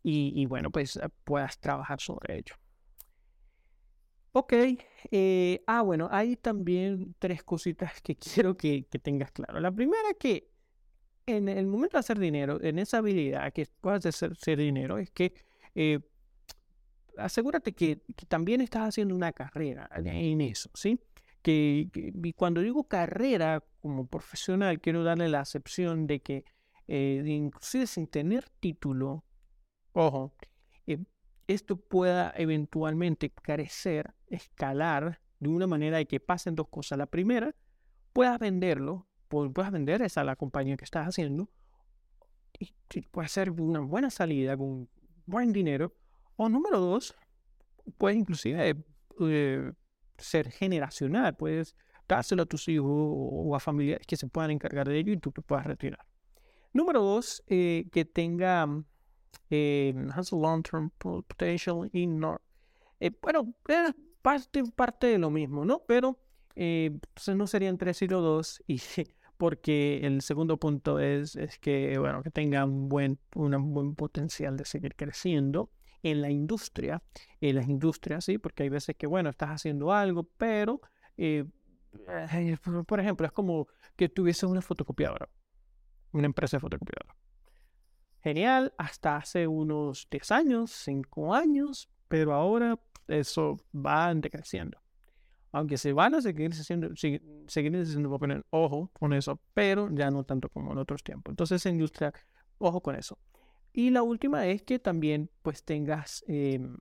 y, 0.04 0.34
y 0.36 0.46
bueno, 0.46 0.72
pues 0.72 1.00
puedas 1.24 1.60
trabajar 1.60 2.00
sobre 2.00 2.40
ello. 2.40 2.56
Ok, 4.34 4.54
eh, 5.12 5.62
ah, 5.68 5.82
bueno, 5.82 6.08
hay 6.10 6.38
también 6.38 7.16
tres 7.20 7.44
cositas 7.44 8.02
que 8.02 8.16
quiero 8.18 8.56
que, 8.56 8.88
tengas 9.02 9.32
claro. 9.32 9.60
La 9.60 9.72
primera 9.72 10.14
que 10.18 10.50
en 11.26 11.50
el 11.50 11.68
momento 11.68 11.98
de 11.98 12.00
hacer 12.00 12.18
dinero, 12.18 12.62
en 12.62 12.80
esa 12.80 13.00
habilidad 13.00 13.52
que 13.54 13.68
puedas 13.82 14.06
hacer, 14.06 14.32
hacer 14.32 14.58
dinero, 14.58 14.98
es 14.98 15.12
que 15.12 15.34
eh, 15.76 16.00
asegúrate 17.18 17.74
que, 17.74 18.02
también 18.28 18.62
estás 18.62 18.90
haciendo 18.90 19.16
una 19.16 19.32
carrera 19.32 19.90
en 19.96 20.42
eso, 20.42 20.70
¿sí? 20.74 21.00
Que, 21.42 21.90
cuando 22.36 22.62
digo 22.62 22.88
carrera 22.88 23.64
como 23.82 24.08
profesional, 24.08 24.80
quiero 24.80 25.04
darle 25.04 25.28
la 25.30 25.40
acepción 25.40 26.08
de 26.08 26.22
que, 26.22 26.44
eh, 26.88 27.24
inclusive 27.26 27.88
sin 27.88 28.08
tener 28.08 28.50
título, 28.60 29.24
ojo, 29.94 30.34
esto 31.48 31.76
pueda 31.76 32.34
eventualmente 32.36 33.32
crecer, 33.32 34.14
escalar 34.28 35.20
de 35.40 35.50
una 35.50 35.68
manera 35.68 35.98
de 35.98 36.06
que 36.06 36.20
pasen 36.20 36.56
dos 36.56 36.68
cosas. 36.70 36.98
La 36.98 37.08
primera, 37.08 37.54
puedas 38.14 38.40
venderlo, 38.40 39.08
puedas 39.28 39.72
vender 39.72 40.02
esa 40.02 40.24
la 40.24 40.36
compañía 40.36 40.78
que 40.78 40.86
estás 40.86 41.08
haciendo 41.08 41.50
y, 42.60 42.74
puede 43.12 43.28
ser 43.28 43.52
una 43.52 43.80
buena 43.80 44.10
salida 44.10 44.56
con 44.56 44.90
buen 45.26 45.52
dinero. 45.52 45.94
O 46.44 46.50
número 46.50 46.80
dos, 46.80 47.16
puede 48.00 48.16
inclusive 48.16 48.76
eh, 49.20 49.72
ser 50.18 50.50
generacional, 50.50 51.36
puedes 51.36 51.76
dárselo 52.08 52.42
a 52.42 52.46
tus 52.48 52.68
hijos 52.68 52.90
o 52.92 53.56
a 53.56 53.60
familiares 53.60 54.08
que 54.08 54.18
se 54.18 54.28
puedan 54.28 54.50
encargar 54.50 54.90
de 54.90 54.98
ello 54.98 55.14
y 55.14 55.18
tú 55.18 55.32
te 55.32 55.44
puedas 55.44 55.68
retirar. 55.68 56.04
Número 56.74 57.00
dos, 57.04 57.44
eh, 57.46 57.88
que 57.92 58.06
tenga 58.06 58.68
eh, 59.52 59.94
has 60.16 60.34
a 60.34 60.36
long-term 60.36 60.90
potential 60.98 61.88
in 61.94 62.20
North. 62.20 62.42
Eh, 63.00 63.12
bueno, 63.22 63.54
es 63.68 63.94
parte, 64.24 64.64
parte 64.76 65.06
de 65.06 65.20
lo 65.20 65.30
mismo, 65.30 65.64
¿no? 65.64 65.84
Pero 65.88 66.18
entonces 66.56 67.36
no 67.36 67.46
serían 67.46 67.78
3 67.78 68.02
y 68.02 68.08
2 68.08 68.64
y 68.68 68.82
porque 69.38 70.00
el 70.04 70.24
segundo 70.24 70.58
punto 70.58 70.98
es, 70.98 71.36
es 71.36 71.60
que, 71.60 72.00
bueno, 72.00 72.24
que 72.24 72.32
tenga 72.32 72.66
un 72.66 72.90
buen, 72.90 73.20
un 73.36 73.74
buen 73.76 73.94
potencial 73.94 74.58
de 74.58 74.66
seguir 74.66 74.96
creciendo 74.96 75.70
en 76.04 76.22
la 76.22 76.30
industria, 76.30 77.02
en 77.40 77.56
las 77.56 77.68
industrias, 77.68 78.26
sí, 78.26 78.38
porque 78.38 78.64
hay 78.64 78.70
veces 78.70 78.96
que, 78.98 79.08
bueno, 79.08 79.30
estás 79.30 79.50
haciendo 79.50 79.92
algo, 79.92 80.24
pero, 80.38 80.82
eh, 81.18 81.46
por 82.88 83.00
ejemplo, 83.00 83.26
es 83.26 83.34
como 83.34 83.68
que 83.96 84.10
tuviese 84.10 84.46
una 84.46 84.62
fotocopiadora, 84.62 85.30
una 86.12 86.26
empresa 86.26 86.58
de 86.58 86.62
fotocopiadora 86.62 87.16
genial 88.24 88.74
hasta 88.78 89.18
hace 89.18 89.48
unos 89.48 90.08
10 90.10 90.32
años, 90.32 90.72
5 90.72 91.34
años, 91.34 91.90
pero 92.08 92.34
ahora 92.34 92.80
eso 93.08 93.58
va 93.74 94.14
decreciendo. 94.14 94.78
Aunque 95.52 95.78
se 95.78 95.92
van 95.92 96.16
a 96.16 96.22
seguir 96.22 96.52
haciendo, 96.52 96.96
seguir, 96.96 97.22
necesitando 97.72 98.18
poner 98.18 98.46
ojo 98.52 98.90
con 98.94 99.12
eso, 99.14 99.40
pero 99.54 99.90
ya 99.92 100.10
no 100.10 100.24
tanto 100.24 100.48
como 100.50 100.72
en 100.72 100.78
otros 100.78 101.04
tiempos. 101.04 101.32
Entonces, 101.32 101.66
industria, 101.66 102.14
ojo 102.58 102.82
con 102.82 102.96
eso. 102.96 103.18
Y 103.74 103.90
la 103.90 104.04
última 104.04 104.46
es 104.48 104.64
que 104.64 104.80
también 104.80 105.30
pues 105.42 105.64
tengas, 105.64 106.24
em, 106.28 106.78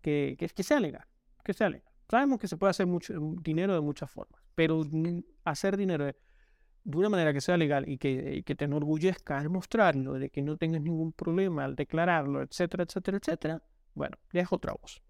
que, 0.00 0.36
que, 0.38 0.62
sea 0.62 0.80
legal, 0.80 1.04
que 1.44 1.52
sea 1.52 1.68
legal. 1.68 1.92
Sabemos 2.08 2.38
que 2.38 2.48
se 2.48 2.56
puede 2.56 2.70
hacer 2.70 2.86
mucho 2.86 3.14
dinero 3.42 3.74
de 3.74 3.80
muchas 3.80 4.10
formas, 4.10 4.40
pero 4.54 4.82
hacer 5.44 5.76
dinero 5.76 6.06
de 6.06 6.96
una 6.96 7.08
manera 7.08 7.32
que 7.32 7.40
sea 7.40 7.56
legal 7.56 7.88
y 7.88 7.98
que, 7.98 8.42
que 8.46 8.54
te 8.54 8.64
enorgullezca 8.64 9.38
al 9.38 9.50
mostrarlo, 9.50 10.14
de 10.14 10.30
que 10.30 10.40
no 10.40 10.56
tengas 10.56 10.80
ningún 10.80 11.12
problema 11.12 11.64
al 11.64 11.74
declararlo, 11.76 12.40
etcétera, 12.42 12.84
etcétera, 12.84 13.18
etcétera, 13.18 13.62
bueno, 13.94 14.16
ya 14.32 14.42
es 14.42 14.52
otra 14.52 14.72
voz. 14.72 15.02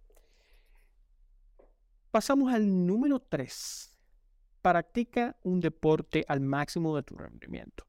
Pasamos 2.11 2.53
al 2.53 2.87
número 2.87 3.21
3. 3.21 3.99
Practica 4.63 5.37
un 5.43 5.61
deporte 5.61 6.25
al 6.27 6.41
máximo 6.41 6.97
de 6.97 7.03
tu 7.03 7.17
rendimiento. 7.17 7.88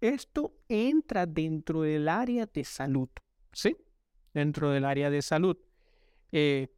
Esto 0.00 0.54
entra 0.68 1.26
dentro 1.26 1.82
del 1.82 2.08
área 2.08 2.46
de 2.46 2.64
salud, 2.64 3.08
¿sí? 3.52 3.76
Dentro 4.34 4.70
del 4.70 4.84
área 4.84 5.10
de 5.10 5.22
salud. 5.22 5.56
Eh, 6.32 6.68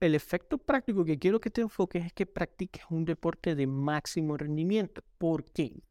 el 0.00 0.14
efecto 0.14 0.58
práctico 0.58 1.04
que 1.04 1.18
quiero 1.18 1.40
que 1.40 1.50
te 1.50 1.60
enfoques 1.60 2.06
es 2.06 2.12
que 2.12 2.26
practiques 2.26 2.84
un 2.90 3.04
deporte 3.04 3.54
de 3.54 3.66
máximo 3.66 4.36
rendimiento. 4.36 5.02
¿Por 5.18 5.44
qué? 5.44 5.82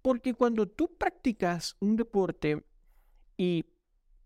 Porque 0.00 0.34
cuando 0.34 0.66
tú 0.66 0.96
practicas 0.96 1.76
un 1.78 1.96
deporte 1.96 2.64
y, 3.36 3.64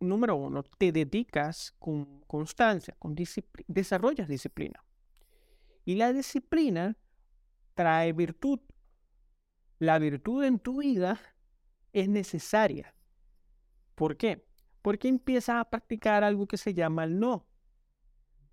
número 0.01 0.37
uno, 0.37 0.63
te 0.63 0.93
dedicas 0.93 1.75
con 1.79 2.21
constancia, 2.27 2.97
con 2.99 3.15
disciplina, 3.15 3.67
desarrollas 3.69 4.29
disciplina. 4.29 4.83
Y 5.85 5.97
la 5.97 6.13
disciplina 6.13 6.97
trae 7.75 8.13
virtud. 8.13 8.61
La 9.78 9.99
virtud 9.99 10.45
en 10.45 10.59
tu 10.59 10.80
vida 10.80 11.21
es 11.92 12.09
necesaria. 12.09 12.95
¿Por 13.95 14.16
qué? 14.16 14.45
Porque 14.83 15.09
empiezas 15.09 15.56
a 15.56 15.64
practicar 15.68 16.25
algo 16.25 16.47
que 16.47 16.56
se 16.56 16.75
llama 16.75 17.04
el 17.04 17.18
no. 17.18 17.47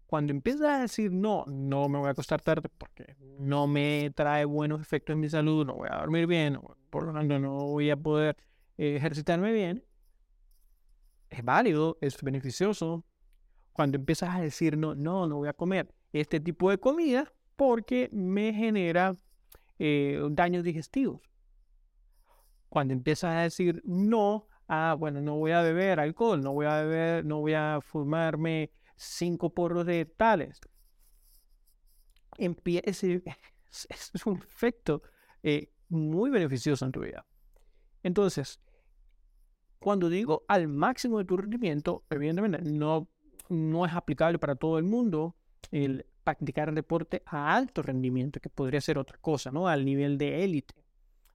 Cuando 0.05 0.31
empiezas 0.31 0.69
a 0.69 0.81
decir 0.81 1.11
no, 1.11 1.45
no 1.47 1.89
me 1.89 1.97
voy 1.97 2.07
a 2.07 2.11
acostar 2.11 2.41
tarde 2.41 2.69
porque 2.77 3.15
no 3.39 3.67
me 3.67 4.11
trae 4.15 4.45
buenos 4.45 4.79
efectos 4.79 5.13
en 5.13 5.19
mi 5.21 5.29
salud, 5.29 5.65
no 5.65 5.75
voy 5.75 5.89
a 5.91 5.97
dormir 5.97 6.27
bien, 6.27 6.59
por 6.89 7.05
lo 7.05 7.13
tanto 7.13 7.39
no 7.39 7.65
voy 7.65 7.89
a 7.89 7.97
poder 7.97 8.37
eh, 8.77 8.95
ejercitarme 8.95 9.51
bien, 9.51 9.83
es 11.29 11.43
válido, 11.43 11.97
es 11.99 12.21
beneficioso. 12.21 13.03
Cuando 13.71 13.97
empiezas 13.97 14.35
a 14.35 14.41
decir 14.41 14.77
no, 14.77 14.93
no, 14.93 15.25
no 15.27 15.37
voy 15.37 15.47
a 15.47 15.53
comer 15.53 15.91
este 16.11 16.39
tipo 16.39 16.69
de 16.69 16.77
comida 16.77 17.33
porque 17.55 18.09
me 18.11 18.53
genera 18.53 19.15
eh, 19.85 20.17
daños 20.31 20.63
digestivos. 20.63 21.19
Cuando 22.69 22.93
empiezas 22.93 23.35
a 23.35 23.41
decir 23.41 23.81
no, 23.83 24.47
ah, 24.69 24.95
bueno, 24.97 25.19
no 25.19 25.35
voy 25.35 25.51
a 25.51 25.61
beber 25.61 25.99
alcohol, 25.99 26.41
no 26.41 26.53
voy 26.53 26.67
a 26.67 26.83
beber, 26.83 27.25
no 27.25 27.41
voy 27.41 27.53
a 27.53 27.79
fumarme 27.81 28.71
cinco 28.95 29.53
porros 29.53 29.85
de 29.85 30.05
tales. 30.05 30.61
es, 32.37 33.03
es 33.03 34.25
un 34.25 34.37
efecto 34.37 35.03
eh, 35.43 35.69
muy 35.89 36.29
beneficioso 36.29 36.85
en 36.85 36.93
tu 36.93 37.01
vida. 37.01 37.25
Entonces, 38.03 38.61
cuando 39.79 40.07
digo 40.07 40.45
al 40.47 40.69
máximo 40.69 41.17
de 41.17 41.25
tu 41.25 41.35
rendimiento, 41.35 42.05
evidentemente 42.09 42.61
no, 42.61 43.09
no 43.49 43.85
es 43.85 43.91
aplicable 43.91 44.39
para 44.39 44.55
todo 44.55 44.77
el 44.77 44.85
mundo 44.85 45.35
el 45.71 46.05
practicar 46.23 46.73
deporte 46.73 47.21
a 47.25 47.55
alto 47.55 47.81
rendimiento, 47.81 48.39
que 48.39 48.49
podría 48.49 48.81
ser 48.81 48.97
otra 48.97 49.17
cosa, 49.19 49.51
¿no? 49.51 49.67
Al 49.67 49.85
nivel 49.85 50.17
de 50.17 50.43
élite. 50.43 50.73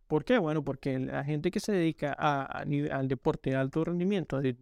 ¿Por 0.06 0.24
qué? 0.24 0.38
Bueno, 0.38 0.64
porque 0.64 0.98
la 0.98 1.22
gente 1.22 1.50
que 1.50 1.60
se 1.60 1.72
dedica 1.72 2.16
a, 2.18 2.42
al 2.42 3.08
deporte 3.08 3.50
de 3.50 3.56
alto 3.56 3.84
rendimiento, 3.84 4.40
de, 4.40 4.56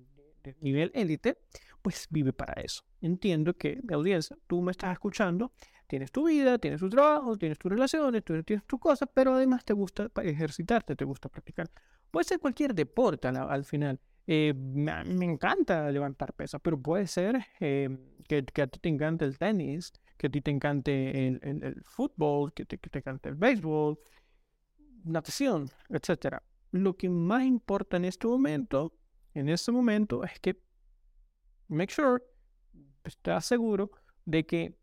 nivel 0.60 0.90
élite, 0.94 1.38
pues 1.82 2.06
vive 2.10 2.32
para 2.32 2.60
eso. 2.60 2.82
Entiendo 3.00 3.54
que, 3.54 3.80
mi 3.82 3.94
audiencia, 3.94 4.36
tú 4.46 4.60
me 4.60 4.72
estás 4.72 4.92
escuchando, 4.92 5.52
tienes 5.86 6.10
tu 6.10 6.26
vida, 6.26 6.58
tienes 6.58 6.80
tu 6.80 6.88
trabajo, 6.88 7.36
tienes 7.36 7.58
tus 7.58 7.70
relaciones, 7.70 8.24
tienes 8.24 8.66
tus 8.66 8.80
cosas, 8.80 9.08
pero 9.12 9.34
además 9.34 9.64
te 9.64 9.72
gusta 9.72 10.10
ejercitarte, 10.22 10.96
te 10.96 11.04
gusta 11.04 11.28
practicar. 11.28 11.70
Puede 12.10 12.24
ser 12.24 12.40
cualquier 12.40 12.74
deporte 12.74 13.28
al, 13.28 13.64
final. 13.64 14.00
Eh, 14.26 14.52
me, 14.54 15.24
encanta 15.24 15.90
levantar 15.90 16.32
pesas, 16.32 16.60
pero 16.60 16.80
puede 16.80 17.06
ser 17.06 17.44
eh, 17.60 17.88
que, 18.26 18.44
a 18.62 18.66
ti 18.66 18.80
te 18.80 18.88
encante 18.88 19.24
el 19.24 19.38
tenis, 19.38 19.92
que 20.16 20.28
a 20.28 20.30
ti 20.30 20.40
te 20.40 20.50
encante 20.50 21.28
el, 21.28 21.40
el, 21.42 21.82
fútbol, 21.84 22.52
que 22.52 22.64
te, 22.64 22.78
que 22.78 22.90
te 22.90 22.98
encante 22.98 23.28
el 23.28 23.34
béisbol, 23.34 23.98
natación, 25.04 25.68
etc. 25.88 26.38
Lo 26.72 26.96
que 26.96 27.08
más 27.08 27.44
importa 27.44 27.96
en 27.96 28.04
este 28.04 28.26
momento, 28.26 28.92
en 29.34 29.48
este 29.48 29.72
momento, 29.72 30.24
es 30.24 30.38
que 30.40 30.60
make 31.68 31.92
sure, 31.92 32.22
estás 33.04 33.46
seguro 33.46 33.90
de 34.24 34.46
que 34.46 34.78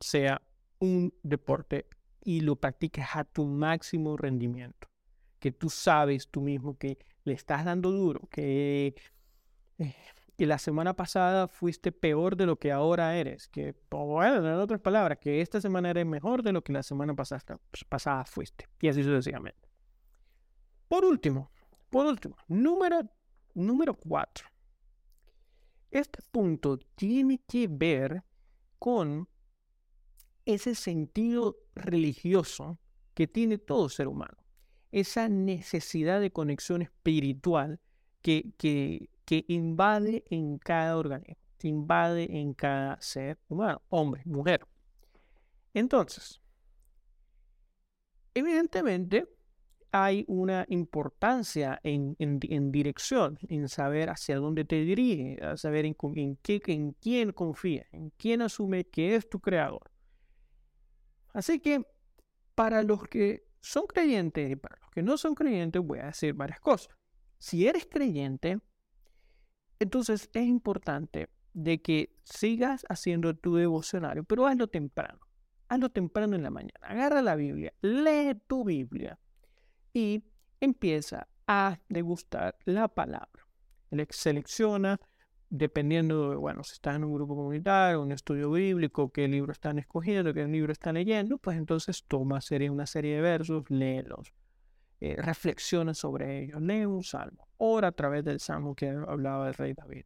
sea 0.00 0.42
un 0.78 1.12
deporte 1.22 1.86
y 2.22 2.40
lo 2.40 2.56
practiques 2.56 3.04
a 3.14 3.24
tu 3.24 3.46
máximo 3.46 4.16
rendimiento. 4.16 4.88
Que 5.38 5.52
tú 5.52 5.70
sabes 5.70 6.28
tú 6.28 6.40
mismo 6.40 6.76
que 6.76 6.98
le 7.24 7.34
estás 7.34 7.64
dando 7.64 7.90
duro, 7.90 8.28
que, 8.30 8.94
eh, 9.78 9.94
que 10.36 10.46
la 10.46 10.58
semana 10.58 10.94
pasada 10.94 11.48
fuiste 11.48 11.92
peor 11.92 12.36
de 12.36 12.46
lo 12.46 12.58
que 12.58 12.70
ahora 12.70 13.16
eres, 13.16 13.48
que, 13.48 13.74
bueno, 13.90 14.46
en 14.46 14.54
otras 14.60 14.80
palabras, 14.80 15.18
que 15.18 15.40
esta 15.40 15.60
semana 15.60 15.90
eres 15.90 16.04
mejor 16.04 16.42
de 16.42 16.52
lo 16.52 16.62
que 16.62 16.72
la 16.72 16.82
semana 16.82 17.14
pasada, 17.14 17.58
pues, 17.70 17.84
pasada 17.84 18.24
fuiste. 18.26 18.68
Y 18.80 18.88
así 18.88 19.02
sucesivamente. 19.02 19.68
Por 20.88 21.04
último, 21.04 21.50
por 21.88 22.06
último, 22.06 22.36
número, 22.48 23.00
número 23.54 23.94
cuatro. 23.94 24.46
Este 25.90 26.18
punto 26.30 26.78
tiene 26.94 27.40
que 27.48 27.66
ver 27.68 28.22
con 28.78 29.28
ese 30.44 30.74
sentido 30.74 31.56
religioso 31.74 32.78
que 33.14 33.26
tiene 33.26 33.56
todo 33.56 33.88
ser 33.88 34.08
humano, 34.08 34.36
esa 34.92 35.28
necesidad 35.28 36.20
de 36.20 36.30
conexión 36.30 36.82
espiritual 36.82 37.80
que, 38.20 38.52
que, 38.58 39.08
que 39.26 39.44
invade 39.48 40.24
en 40.30 40.58
cada 40.58 40.96
organismo, 40.96 41.36
que 41.58 41.68
invade 41.68 42.28
en 42.30 42.54
cada 42.54 42.98
ser 43.02 43.38
humano, 43.48 43.82
hombre, 43.90 44.22
mujer. 44.24 44.66
Entonces, 45.74 46.40
evidentemente, 48.32 49.28
hay 49.92 50.24
una 50.28 50.64
importancia 50.68 51.80
en, 51.82 52.16
dirección, 52.70 53.38
en 53.48 53.68
saber 53.68 54.10
hacia 54.10 54.36
dónde 54.36 54.64
te 54.64 54.76
dirige, 54.76 55.42
a 55.42 55.56
saber 55.56 55.86
en, 55.86 55.94
qué, 56.42 56.62
en 56.66 56.92
quién 56.92 57.32
confía, 57.32 57.86
en 57.92 58.10
quién 58.10 58.42
asume 58.42 58.84
que 58.84 59.16
es 59.16 59.28
tu 59.28 59.40
creador. 59.40 59.90
Así 61.32 61.60
que 61.60 61.86
para 62.54 62.82
los 62.82 63.02
que 63.04 63.44
son 63.60 63.86
creyentes 63.86 64.50
y 64.50 64.56
para 64.56 64.78
los 64.80 64.90
que 64.90 65.02
no 65.02 65.16
son 65.18 65.34
creyentes 65.34 65.82
voy 65.82 65.98
a 65.98 66.06
decir 66.06 66.34
varias 66.34 66.60
cosas. 66.60 66.94
Si 67.38 67.66
eres 67.66 67.86
creyente, 67.86 68.60
entonces 69.78 70.30
es 70.32 70.46
importante 70.46 71.28
de 71.52 71.80
que 71.80 72.14
sigas 72.24 72.84
haciendo 72.88 73.34
tu 73.34 73.56
devocionario, 73.56 74.24
pero 74.24 74.46
hazlo 74.46 74.68
temprano. 74.68 75.20
Hazlo 75.68 75.88
temprano 75.90 76.36
en 76.36 76.42
la 76.42 76.50
mañana. 76.50 76.78
Agarra 76.82 77.22
la 77.22 77.34
Biblia, 77.34 77.72
lee 77.80 78.34
tu 78.46 78.64
Biblia 78.64 79.18
y 79.92 80.22
empieza 80.60 81.26
a 81.46 81.78
degustar 81.88 82.56
la 82.64 82.88
palabra. 82.88 83.46
Selecciona, 84.10 85.00
dependiendo 85.48 86.30
de, 86.30 86.36
bueno, 86.36 86.62
si 86.64 86.74
estás 86.74 86.96
en 86.96 87.04
un 87.04 87.14
grupo 87.14 87.36
comunitario, 87.36 88.02
un 88.02 88.12
estudio 88.12 88.50
bíblico, 88.50 89.10
qué 89.10 89.26
libro 89.28 89.52
están 89.52 89.78
escogiendo, 89.78 90.34
qué 90.34 90.44
libro 90.46 90.72
están 90.72 90.94
leyendo, 90.94 91.38
pues 91.38 91.56
entonces 91.56 92.04
toma 92.06 92.40
una 92.70 92.86
serie 92.86 93.16
de 93.16 93.20
versos, 93.20 93.64
léelos, 93.70 94.34
eh, 95.00 95.16
reflexiona 95.16 95.94
sobre 95.94 96.44
ellos, 96.44 96.60
lee 96.62 96.86
un 96.86 97.02
salmo, 97.02 97.48
ora 97.58 97.88
a 97.88 97.92
través 97.92 98.24
del 98.24 98.40
salmo 98.40 98.74
que 98.74 98.88
hablaba 98.88 99.48
el 99.48 99.54
rey 99.54 99.74
David, 99.74 100.04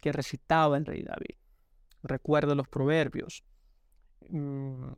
que 0.00 0.12
recitaba 0.12 0.76
el 0.76 0.84
rey 0.84 1.02
David, 1.02 1.36
recuerda 2.02 2.54
los 2.54 2.68
proverbios, 2.68 3.44
mm, 4.28 4.92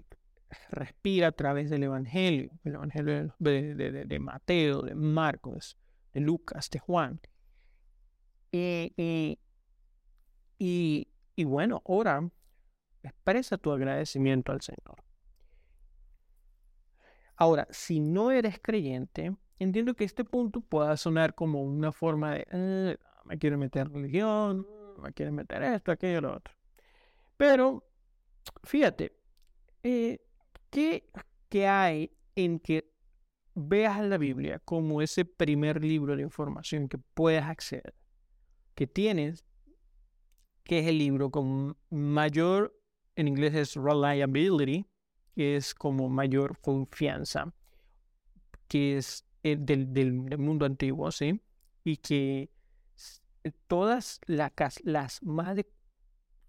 respira 0.70 1.28
a 1.28 1.32
través 1.32 1.70
del 1.70 1.82
Evangelio, 1.82 2.50
el 2.64 2.74
Evangelio 2.74 3.34
de, 3.38 4.18
Mateo, 4.20 4.82
de 4.82 4.94
Marcos, 4.94 5.76
de 6.12 6.20
Lucas, 6.20 6.70
de 6.70 6.78
Juan. 6.78 7.20
Y, 8.52 9.38
y, 10.58 11.44
bueno, 11.44 11.82
ahora 11.86 12.30
expresa 13.02 13.58
tu 13.58 13.72
agradecimiento 13.72 14.52
al 14.52 14.60
Señor. 14.60 15.02
Ahora, 17.36 17.66
si 17.70 18.00
no 18.00 18.30
eres 18.30 18.58
creyente, 18.60 19.36
entiendo 19.58 19.94
que 19.94 20.04
este 20.04 20.24
punto 20.24 20.60
pueda 20.60 20.96
sonar 20.96 21.34
como 21.34 21.62
una 21.62 21.92
forma 21.92 22.34
de, 22.34 22.46
eh, 22.50 22.96
me 23.24 23.38
quiero 23.38 23.58
meter 23.58 23.88
religión, 23.90 24.66
me 25.02 25.12
quiero 25.12 25.32
meter 25.32 25.62
esto, 25.62 25.92
aquello, 25.92 26.20
lo 26.20 26.36
otro. 26.36 26.54
Pero, 27.36 27.84
fíjate, 28.62 29.16
eh, 29.82 30.20
¿Qué, 30.74 31.68
hay 31.68 32.10
en 32.34 32.58
que 32.58 32.92
veas 33.54 34.02
la 34.02 34.18
Biblia 34.18 34.58
como 34.58 35.02
ese 35.02 35.24
primer 35.24 35.84
libro 35.84 36.16
de 36.16 36.22
información 36.22 36.88
que 36.88 36.98
puedas 36.98 37.48
acceder? 37.48 37.94
Que 38.74 38.88
tienes, 38.88 39.44
que 40.64 40.80
es 40.80 40.88
el 40.88 40.98
libro 40.98 41.30
con 41.30 41.76
mayor, 41.90 42.76
en 43.14 43.28
inglés 43.28 43.54
es 43.54 43.76
reliability, 43.76 44.84
que 45.34 45.56
es 45.56 45.74
como 45.74 46.08
mayor 46.08 46.58
confianza, 46.60 47.52
que 48.68 48.98
es 48.98 49.26
eh, 49.42 49.56
del, 49.58 49.92
del, 49.92 50.38
mundo 50.38 50.64
antiguo, 50.64 51.10
¿sí? 51.10 51.40
Y 51.84 51.96
que 51.98 52.50
todas 53.66 54.20
las, 54.26 54.52
las 54.84 55.22
más 55.22 55.56
de 55.56 55.68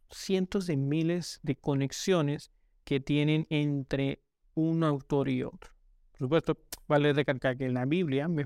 cientos 0.09 0.67
de 0.67 0.77
miles 0.77 1.39
de 1.43 1.55
conexiones 1.55 2.51
que 2.83 2.99
tienen 2.99 3.47
entre 3.49 4.21
un 4.53 4.83
autor 4.83 5.27
y 5.29 5.43
otro. 5.43 5.71
Por 6.11 6.19
supuesto, 6.19 6.57
vale 6.87 7.11
recalcar 7.11 7.57
que 7.57 7.69
la 7.69 7.85
Biblia 7.85 8.27
no 8.27 8.39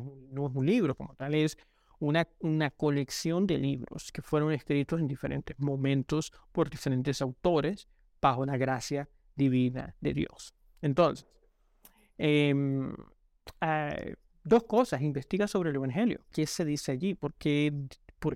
es 0.48 0.56
un 0.56 0.66
libro 0.66 0.96
como 0.96 1.14
tal, 1.16 1.36
es 1.36 1.58
una, 2.00 2.28
una 2.40 2.72
colección 2.72 3.46
de 3.46 3.58
libros 3.58 4.12
que 4.12 4.22
fueron 4.22 4.52
escritos 4.54 5.00
en 5.00 5.08
diferentes 5.08 5.60
momentos 5.60 6.32
por 6.52 6.70
diferentes 6.70 7.22
autores 7.22 7.88
bajo 8.22 8.46
la 8.46 8.58
gracia 8.58 9.08
divina 9.40 9.96
de 10.02 10.14
Dios. 10.14 10.54
Entonces, 10.82 11.26
em, 12.18 12.94
ah, 13.62 13.96
dos 14.44 14.64
cosas. 14.64 15.02
Investiga 15.02 15.48
sobre 15.48 15.70
el 15.70 15.78
Evangelio. 15.78 16.20
¿Qué 16.32 16.46
se 16.46 16.66
dice 16.66 16.92
allí? 16.92 17.16
¿Por 17.16 17.34
qué, 17.36 17.74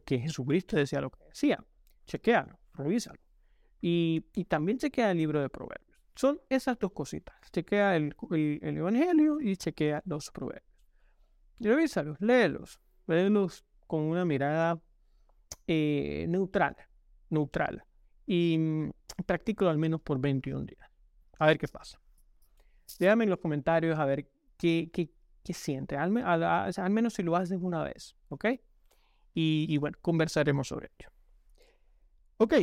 Jesucristo 0.07 0.77
decía 0.77 1.01
lo 1.01 1.09
que 1.09 1.23
decía? 1.25 1.63
Chequealo, 2.05 2.57
revísalo. 2.73 3.19
Y, 3.81 4.21
también 4.47 4.77
chequea 4.77 5.11
el 5.11 5.17
libro 5.17 5.41
de 5.41 5.49
Proverbios. 5.49 5.99
Son 6.15 6.39
esas 6.49 6.79
dos 6.79 6.93
cositas. 6.93 7.35
Chequea 7.51 7.95
el, 7.95 8.15
el, 8.31 8.77
Evangelio 8.77 9.41
y 9.41 9.57
chequea 9.57 10.01
los 10.05 10.31
proverbios. 10.31 10.71
Revísalos, 11.59 12.17
léelos. 12.21 12.79
Léelos 13.07 13.65
con 13.87 14.01
una 14.01 14.23
mirada 14.23 14.79
eh, 15.67 16.25
neutral. 16.29 16.77
Neutral. 17.29 17.83
Y 18.25 18.57
mm, 18.57 18.91
practícalo 19.25 19.71
al 19.71 19.77
menos 19.77 20.01
por 20.01 20.19
21 20.19 20.65
días. 20.65 20.92
A 21.43 21.47
ver 21.47 21.57
qué 21.57 21.67
pasa. 21.67 21.99
Déjame 22.99 23.25
en 23.25 23.29
los 23.29 23.39
comentarios 23.39 23.99
a 23.99 24.05
ver 24.05 24.29
qué, 24.57 24.89
qué, 24.93 25.11
qué 25.43 25.53
siente. 25.53 25.97
Al, 25.97 26.15
al, 26.41 26.89
menos 26.89 27.15
si 27.15 27.21
lo 27.21 27.35
haces 27.35 27.59
una 27.61 27.83
vez. 27.83 28.15
¿Ok? 28.29 28.45
Y, 29.33 29.65
y 29.67 29.77
bueno, 29.77 29.97
conversaremos 30.01 30.69
sobre 30.69 30.89
ello. 30.97 31.09
Ok. 32.37 32.53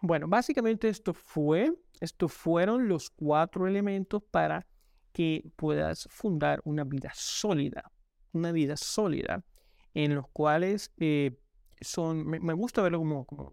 Bueno, 0.00 0.28
básicamente 0.28 0.88
esto 0.88 1.12
fue, 1.12 1.74
estos 2.00 2.32
fueron 2.32 2.88
los 2.88 3.10
cuatro 3.10 3.66
elementos 3.66 4.22
para 4.30 4.66
que 5.12 5.52
puedas 5.54 6.08
fundar 6.10 6.62
una 6.64 6.84
vida 6.84 7.10
sólida, 7.12 7.92
una 8.32 8.50
vida 8.50 8.78
sólida, 8.78 9.44
en 9.92 10.14
los 10.14 10.26
cuales 10.28 10.90
eh, 10.96 11.38
son, 11.82 12.26
me, 12.26 12.54
gusta 12.54 12.80
verlo 12.80 12.98
como, 13.00 13.26
como, 13.26 13.52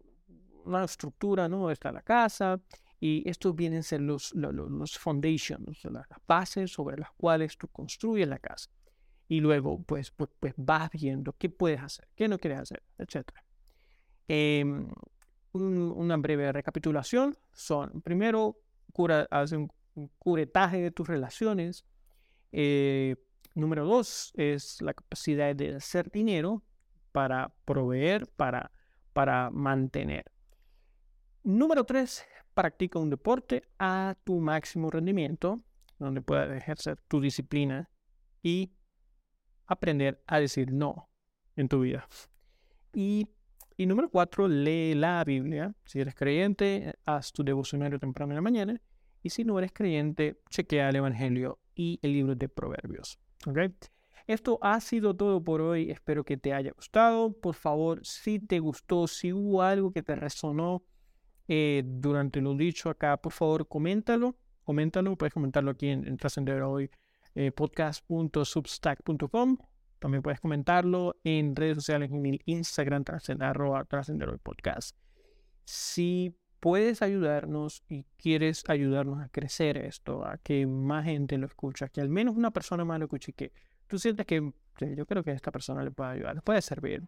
una 0.64 0.86
estructura, 0.86 1.50
¿no? 1.50 1.70
Está 1.70 1.92
la 1.92 2.02
casa 2.02 2.62
y 3.00 3.28
estos 3.30 3.56
vienen 3.56 3.80
a 3.80 3.84
ser 3.84 4.02
los, 4.02 4.34
los, 4.36 4.54
los 4.54 4.98
foundations, 4.98 5.84
las 5.86 6.06
bases 6.28 6.72
sobre 6.72 6.98
las 6.98 7.12
cuales 7.12 7.58
tú 7.58 7.68
construyes 7.68 8.28
la 8.28 8.40
casa. 8.40 8.70
y 9.28 9.40
luego 9.42 9.82
pues, 9.84 10.12
pues, 10.12 10.30
pues 10.40 10.54
vas 10.58 10.90
viendo 10.92 11.34
qué 11.34 11.50
puedes 11.50 11.82
hacer, 11.82 12.08
qué 12.16 12.28
no 12.28 12.40
quieres 12.40 12.62
hacer, 12.62 12.84
etc. 12.98 13.30
Em, 14.28 14.90
una 15.54 16.18
breve 16.18 16.52
recapitulación 16.52 17.38
son, 17.54 18.02
primero, 18.02 18.58
cura, 18.92 19.28
hace 19.32 19.58
un, 19.58 19.72
curetaje 20.18 20.82
de 20.82 20.92
tus 20.92 21.08
relaciones. 21.08 21.86
Eh, 22.52 23.18
número 23.54 23.86
dos 23.86 24.32
es 24.36 24.82
la 24.82 24.94
capacidad 24.94 25.54
de 25.56 25.76
hacer 25.76 26.10
dinero 26.10 26.64
para 27.12 27.54
proveer, 27.66 28.28
para, 28.28 28.72
para 29.14 29.50
mantener. 29.50 30.26
Número 31.44 31.84
tres, 31.84 32.26
practica 32.60 33.00
un 33.00 33.10
deporte 33.10 33.64
a 33.80 34.18
tu 34.26 34.42
máximo 34.42 34.90
rendimiento, 34.90 35.62
donde 35.98 36.22
puedas 36.22 36.52
ejercer 36.52 37.00
tu 37.08 37.22
disciplina 37.22 37.90
y 38.44 38.74
aprender 39.66 40.22
a 40.28 40.42
decir 40.42 40.74
no 40.74 41.10
en 41.56 41.70
tu 41.70 41.80
vida. 41.80 42.06
Y, 42.94 43.30
y 43.78 43.86
número 43.86 44.10
cuatro, 44.10 44.50
lee 44.50 44.94
la 44.94 45.24
Biblia. 45.24 45.74
Si 45.86 46.02
eres 46.02 46.16
creyente, 46.16 46.96
haz 47.06 47.32
tu 47.32 47.46
devocionario 47.46 47.98
temprano 47.98 48.34
en 48.34 48.36
la 48.36 48.42
mañana. 48.42 48.82
Y 49.24 49.30
si 49.30 49.46
no 49.46 49.58
eres 49.58 49.72
creyente, 49.72 50.42
chequea 50.50 50.90
el 50.90 50.98
Evangelio 50.98 51.60
y 51.76 51.98
el 52.02 52.12
libro 52.12 52.36
de 52.36 52.50
Proverbios. 52.50 53.22
¿okay? 53.48 53.74
Esto 54.28 54.60
ha 54.62 54.82
sido 54.82 55.16
todo 55.16 55.42
por 55.42 55.62
hoy. 55.62 55.92
Espero 55.92 56.26
que 56.26 56.36
te 56.36 56.52
haya 56.52 56.74
gustado. 56.74 57.32
Por 57.32 57.56
favor, 57.56 58.06
si 58.06 58.38
te 58.38 58.60
gustó, 58.60 59.08
si 59.08 59.32
hubo 59.32 59.62
algo 59.62 59.94
que 59.94 60.04
te 60.04 60.18
resonó 60.18 60.84
eh, 61.50 61.84
durante 61.84 62.40
lo 62.42 62.54
dicho 62.54 62.92
acá, 62.92 63.18
por 63.18 63.34
favor, 63.34 63.68
coméntalo. 63.68 64.36
Coméntalo. 64.64 65.16
Puedes 65.16 65.34
comentarlo 65.34 65.72
aquí 65.72 65.88
en, 65.88 66.08
en 66.08 66.16
Trascender 66.16 66.62
Hoy 66.62 66.92
eh, 67.34 67.52
podcast.substack.com. 67.52 69.58
También 69.98 70.22
puedes 70.22 70.40
comentarlo 70.40 71.16
en 71.24 71.56
redes 71.56 71.78
sociales, 71.78 72.12
en 72.12 72.24
el 72.26 72.40
Instagram, 72.46 73.04
trascender 73.04 73.58
podcast. 74.44 74.96
Si 75.66 76.36
puedes 76.60 77.02
ayudarnos 77.02 77.84
y 77.90 78.06
quieres 78.18 78.64
ayudarnos 78.68 79.20
a 79.20 79.30
crecer 79.30 79.78
esto, 79.78 80.24
a 80.26 80.38
que 80.38 80.68
más 80.68 81.06
gente 81.06 81.40
lo 81.40 81.48
escuche, 81.48 81.90
que 81.90 82.02
al 82.02 82.10
menos 82.10 82.38
una 82.38 82.52
persona 82.52 82.86
más 82.86 83.00
lo 83.00 83.06
escuche 83.06 83.34
que 83.34 83.52
tú 83.88 83.98
sientes 83.98 84.28
que 84.28 84.54
yo 84.96 85.08
creo 85.08 85.24
que 85.24 85.32
esta 85.32 85.52
persona 85.52 85.84
le 85.84 85.90
puede 85.90 86.12
ayudar, 86.12 86.36
le 86.36 86.42
puede 86.42 86.62
servir, 86.62 87.02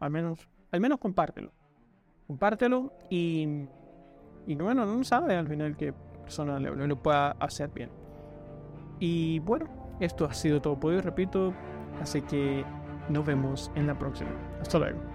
al 0.00 0.10
menos, 0.10 0.48
al 0.72 0.80
menos 0.80 0.98
compártelo. 0.98 1.52
Compártelo 2.26 2.92
y, 3.10 3.66
y 4.46 4.54
bueno, 4.54 4.86
no 4.86 5.04
sabe 5.04 5.36
al 5.36 5.48
final 5.48 5.76
que 5.76 5.92
persona 6.22 6.58
le, 6.58 6.74
lo 6.74 7.02
pueda 7.02 7.32
hacer 7.32 7.70
bien. 7.70 7.90
Y 8.98 9.38
bueno, 9.40 9.66
esto 10.00 10.24
ha 10.24 10.34
sido 10.34 10.60
todo 10.60 10.78
por 10.78 10.92
hoy, 10.92 11.00
repito. 11.00 11.52
Así 12.00 12.22
que 12.22 12.64
nos 13.08 13.24
vemos 13.24 13.70
en 13.74 13.86
la 13.86 13.98
próxima. 13.98 14.30
Hasta 14.60 14.78
luego. 14.78 15.13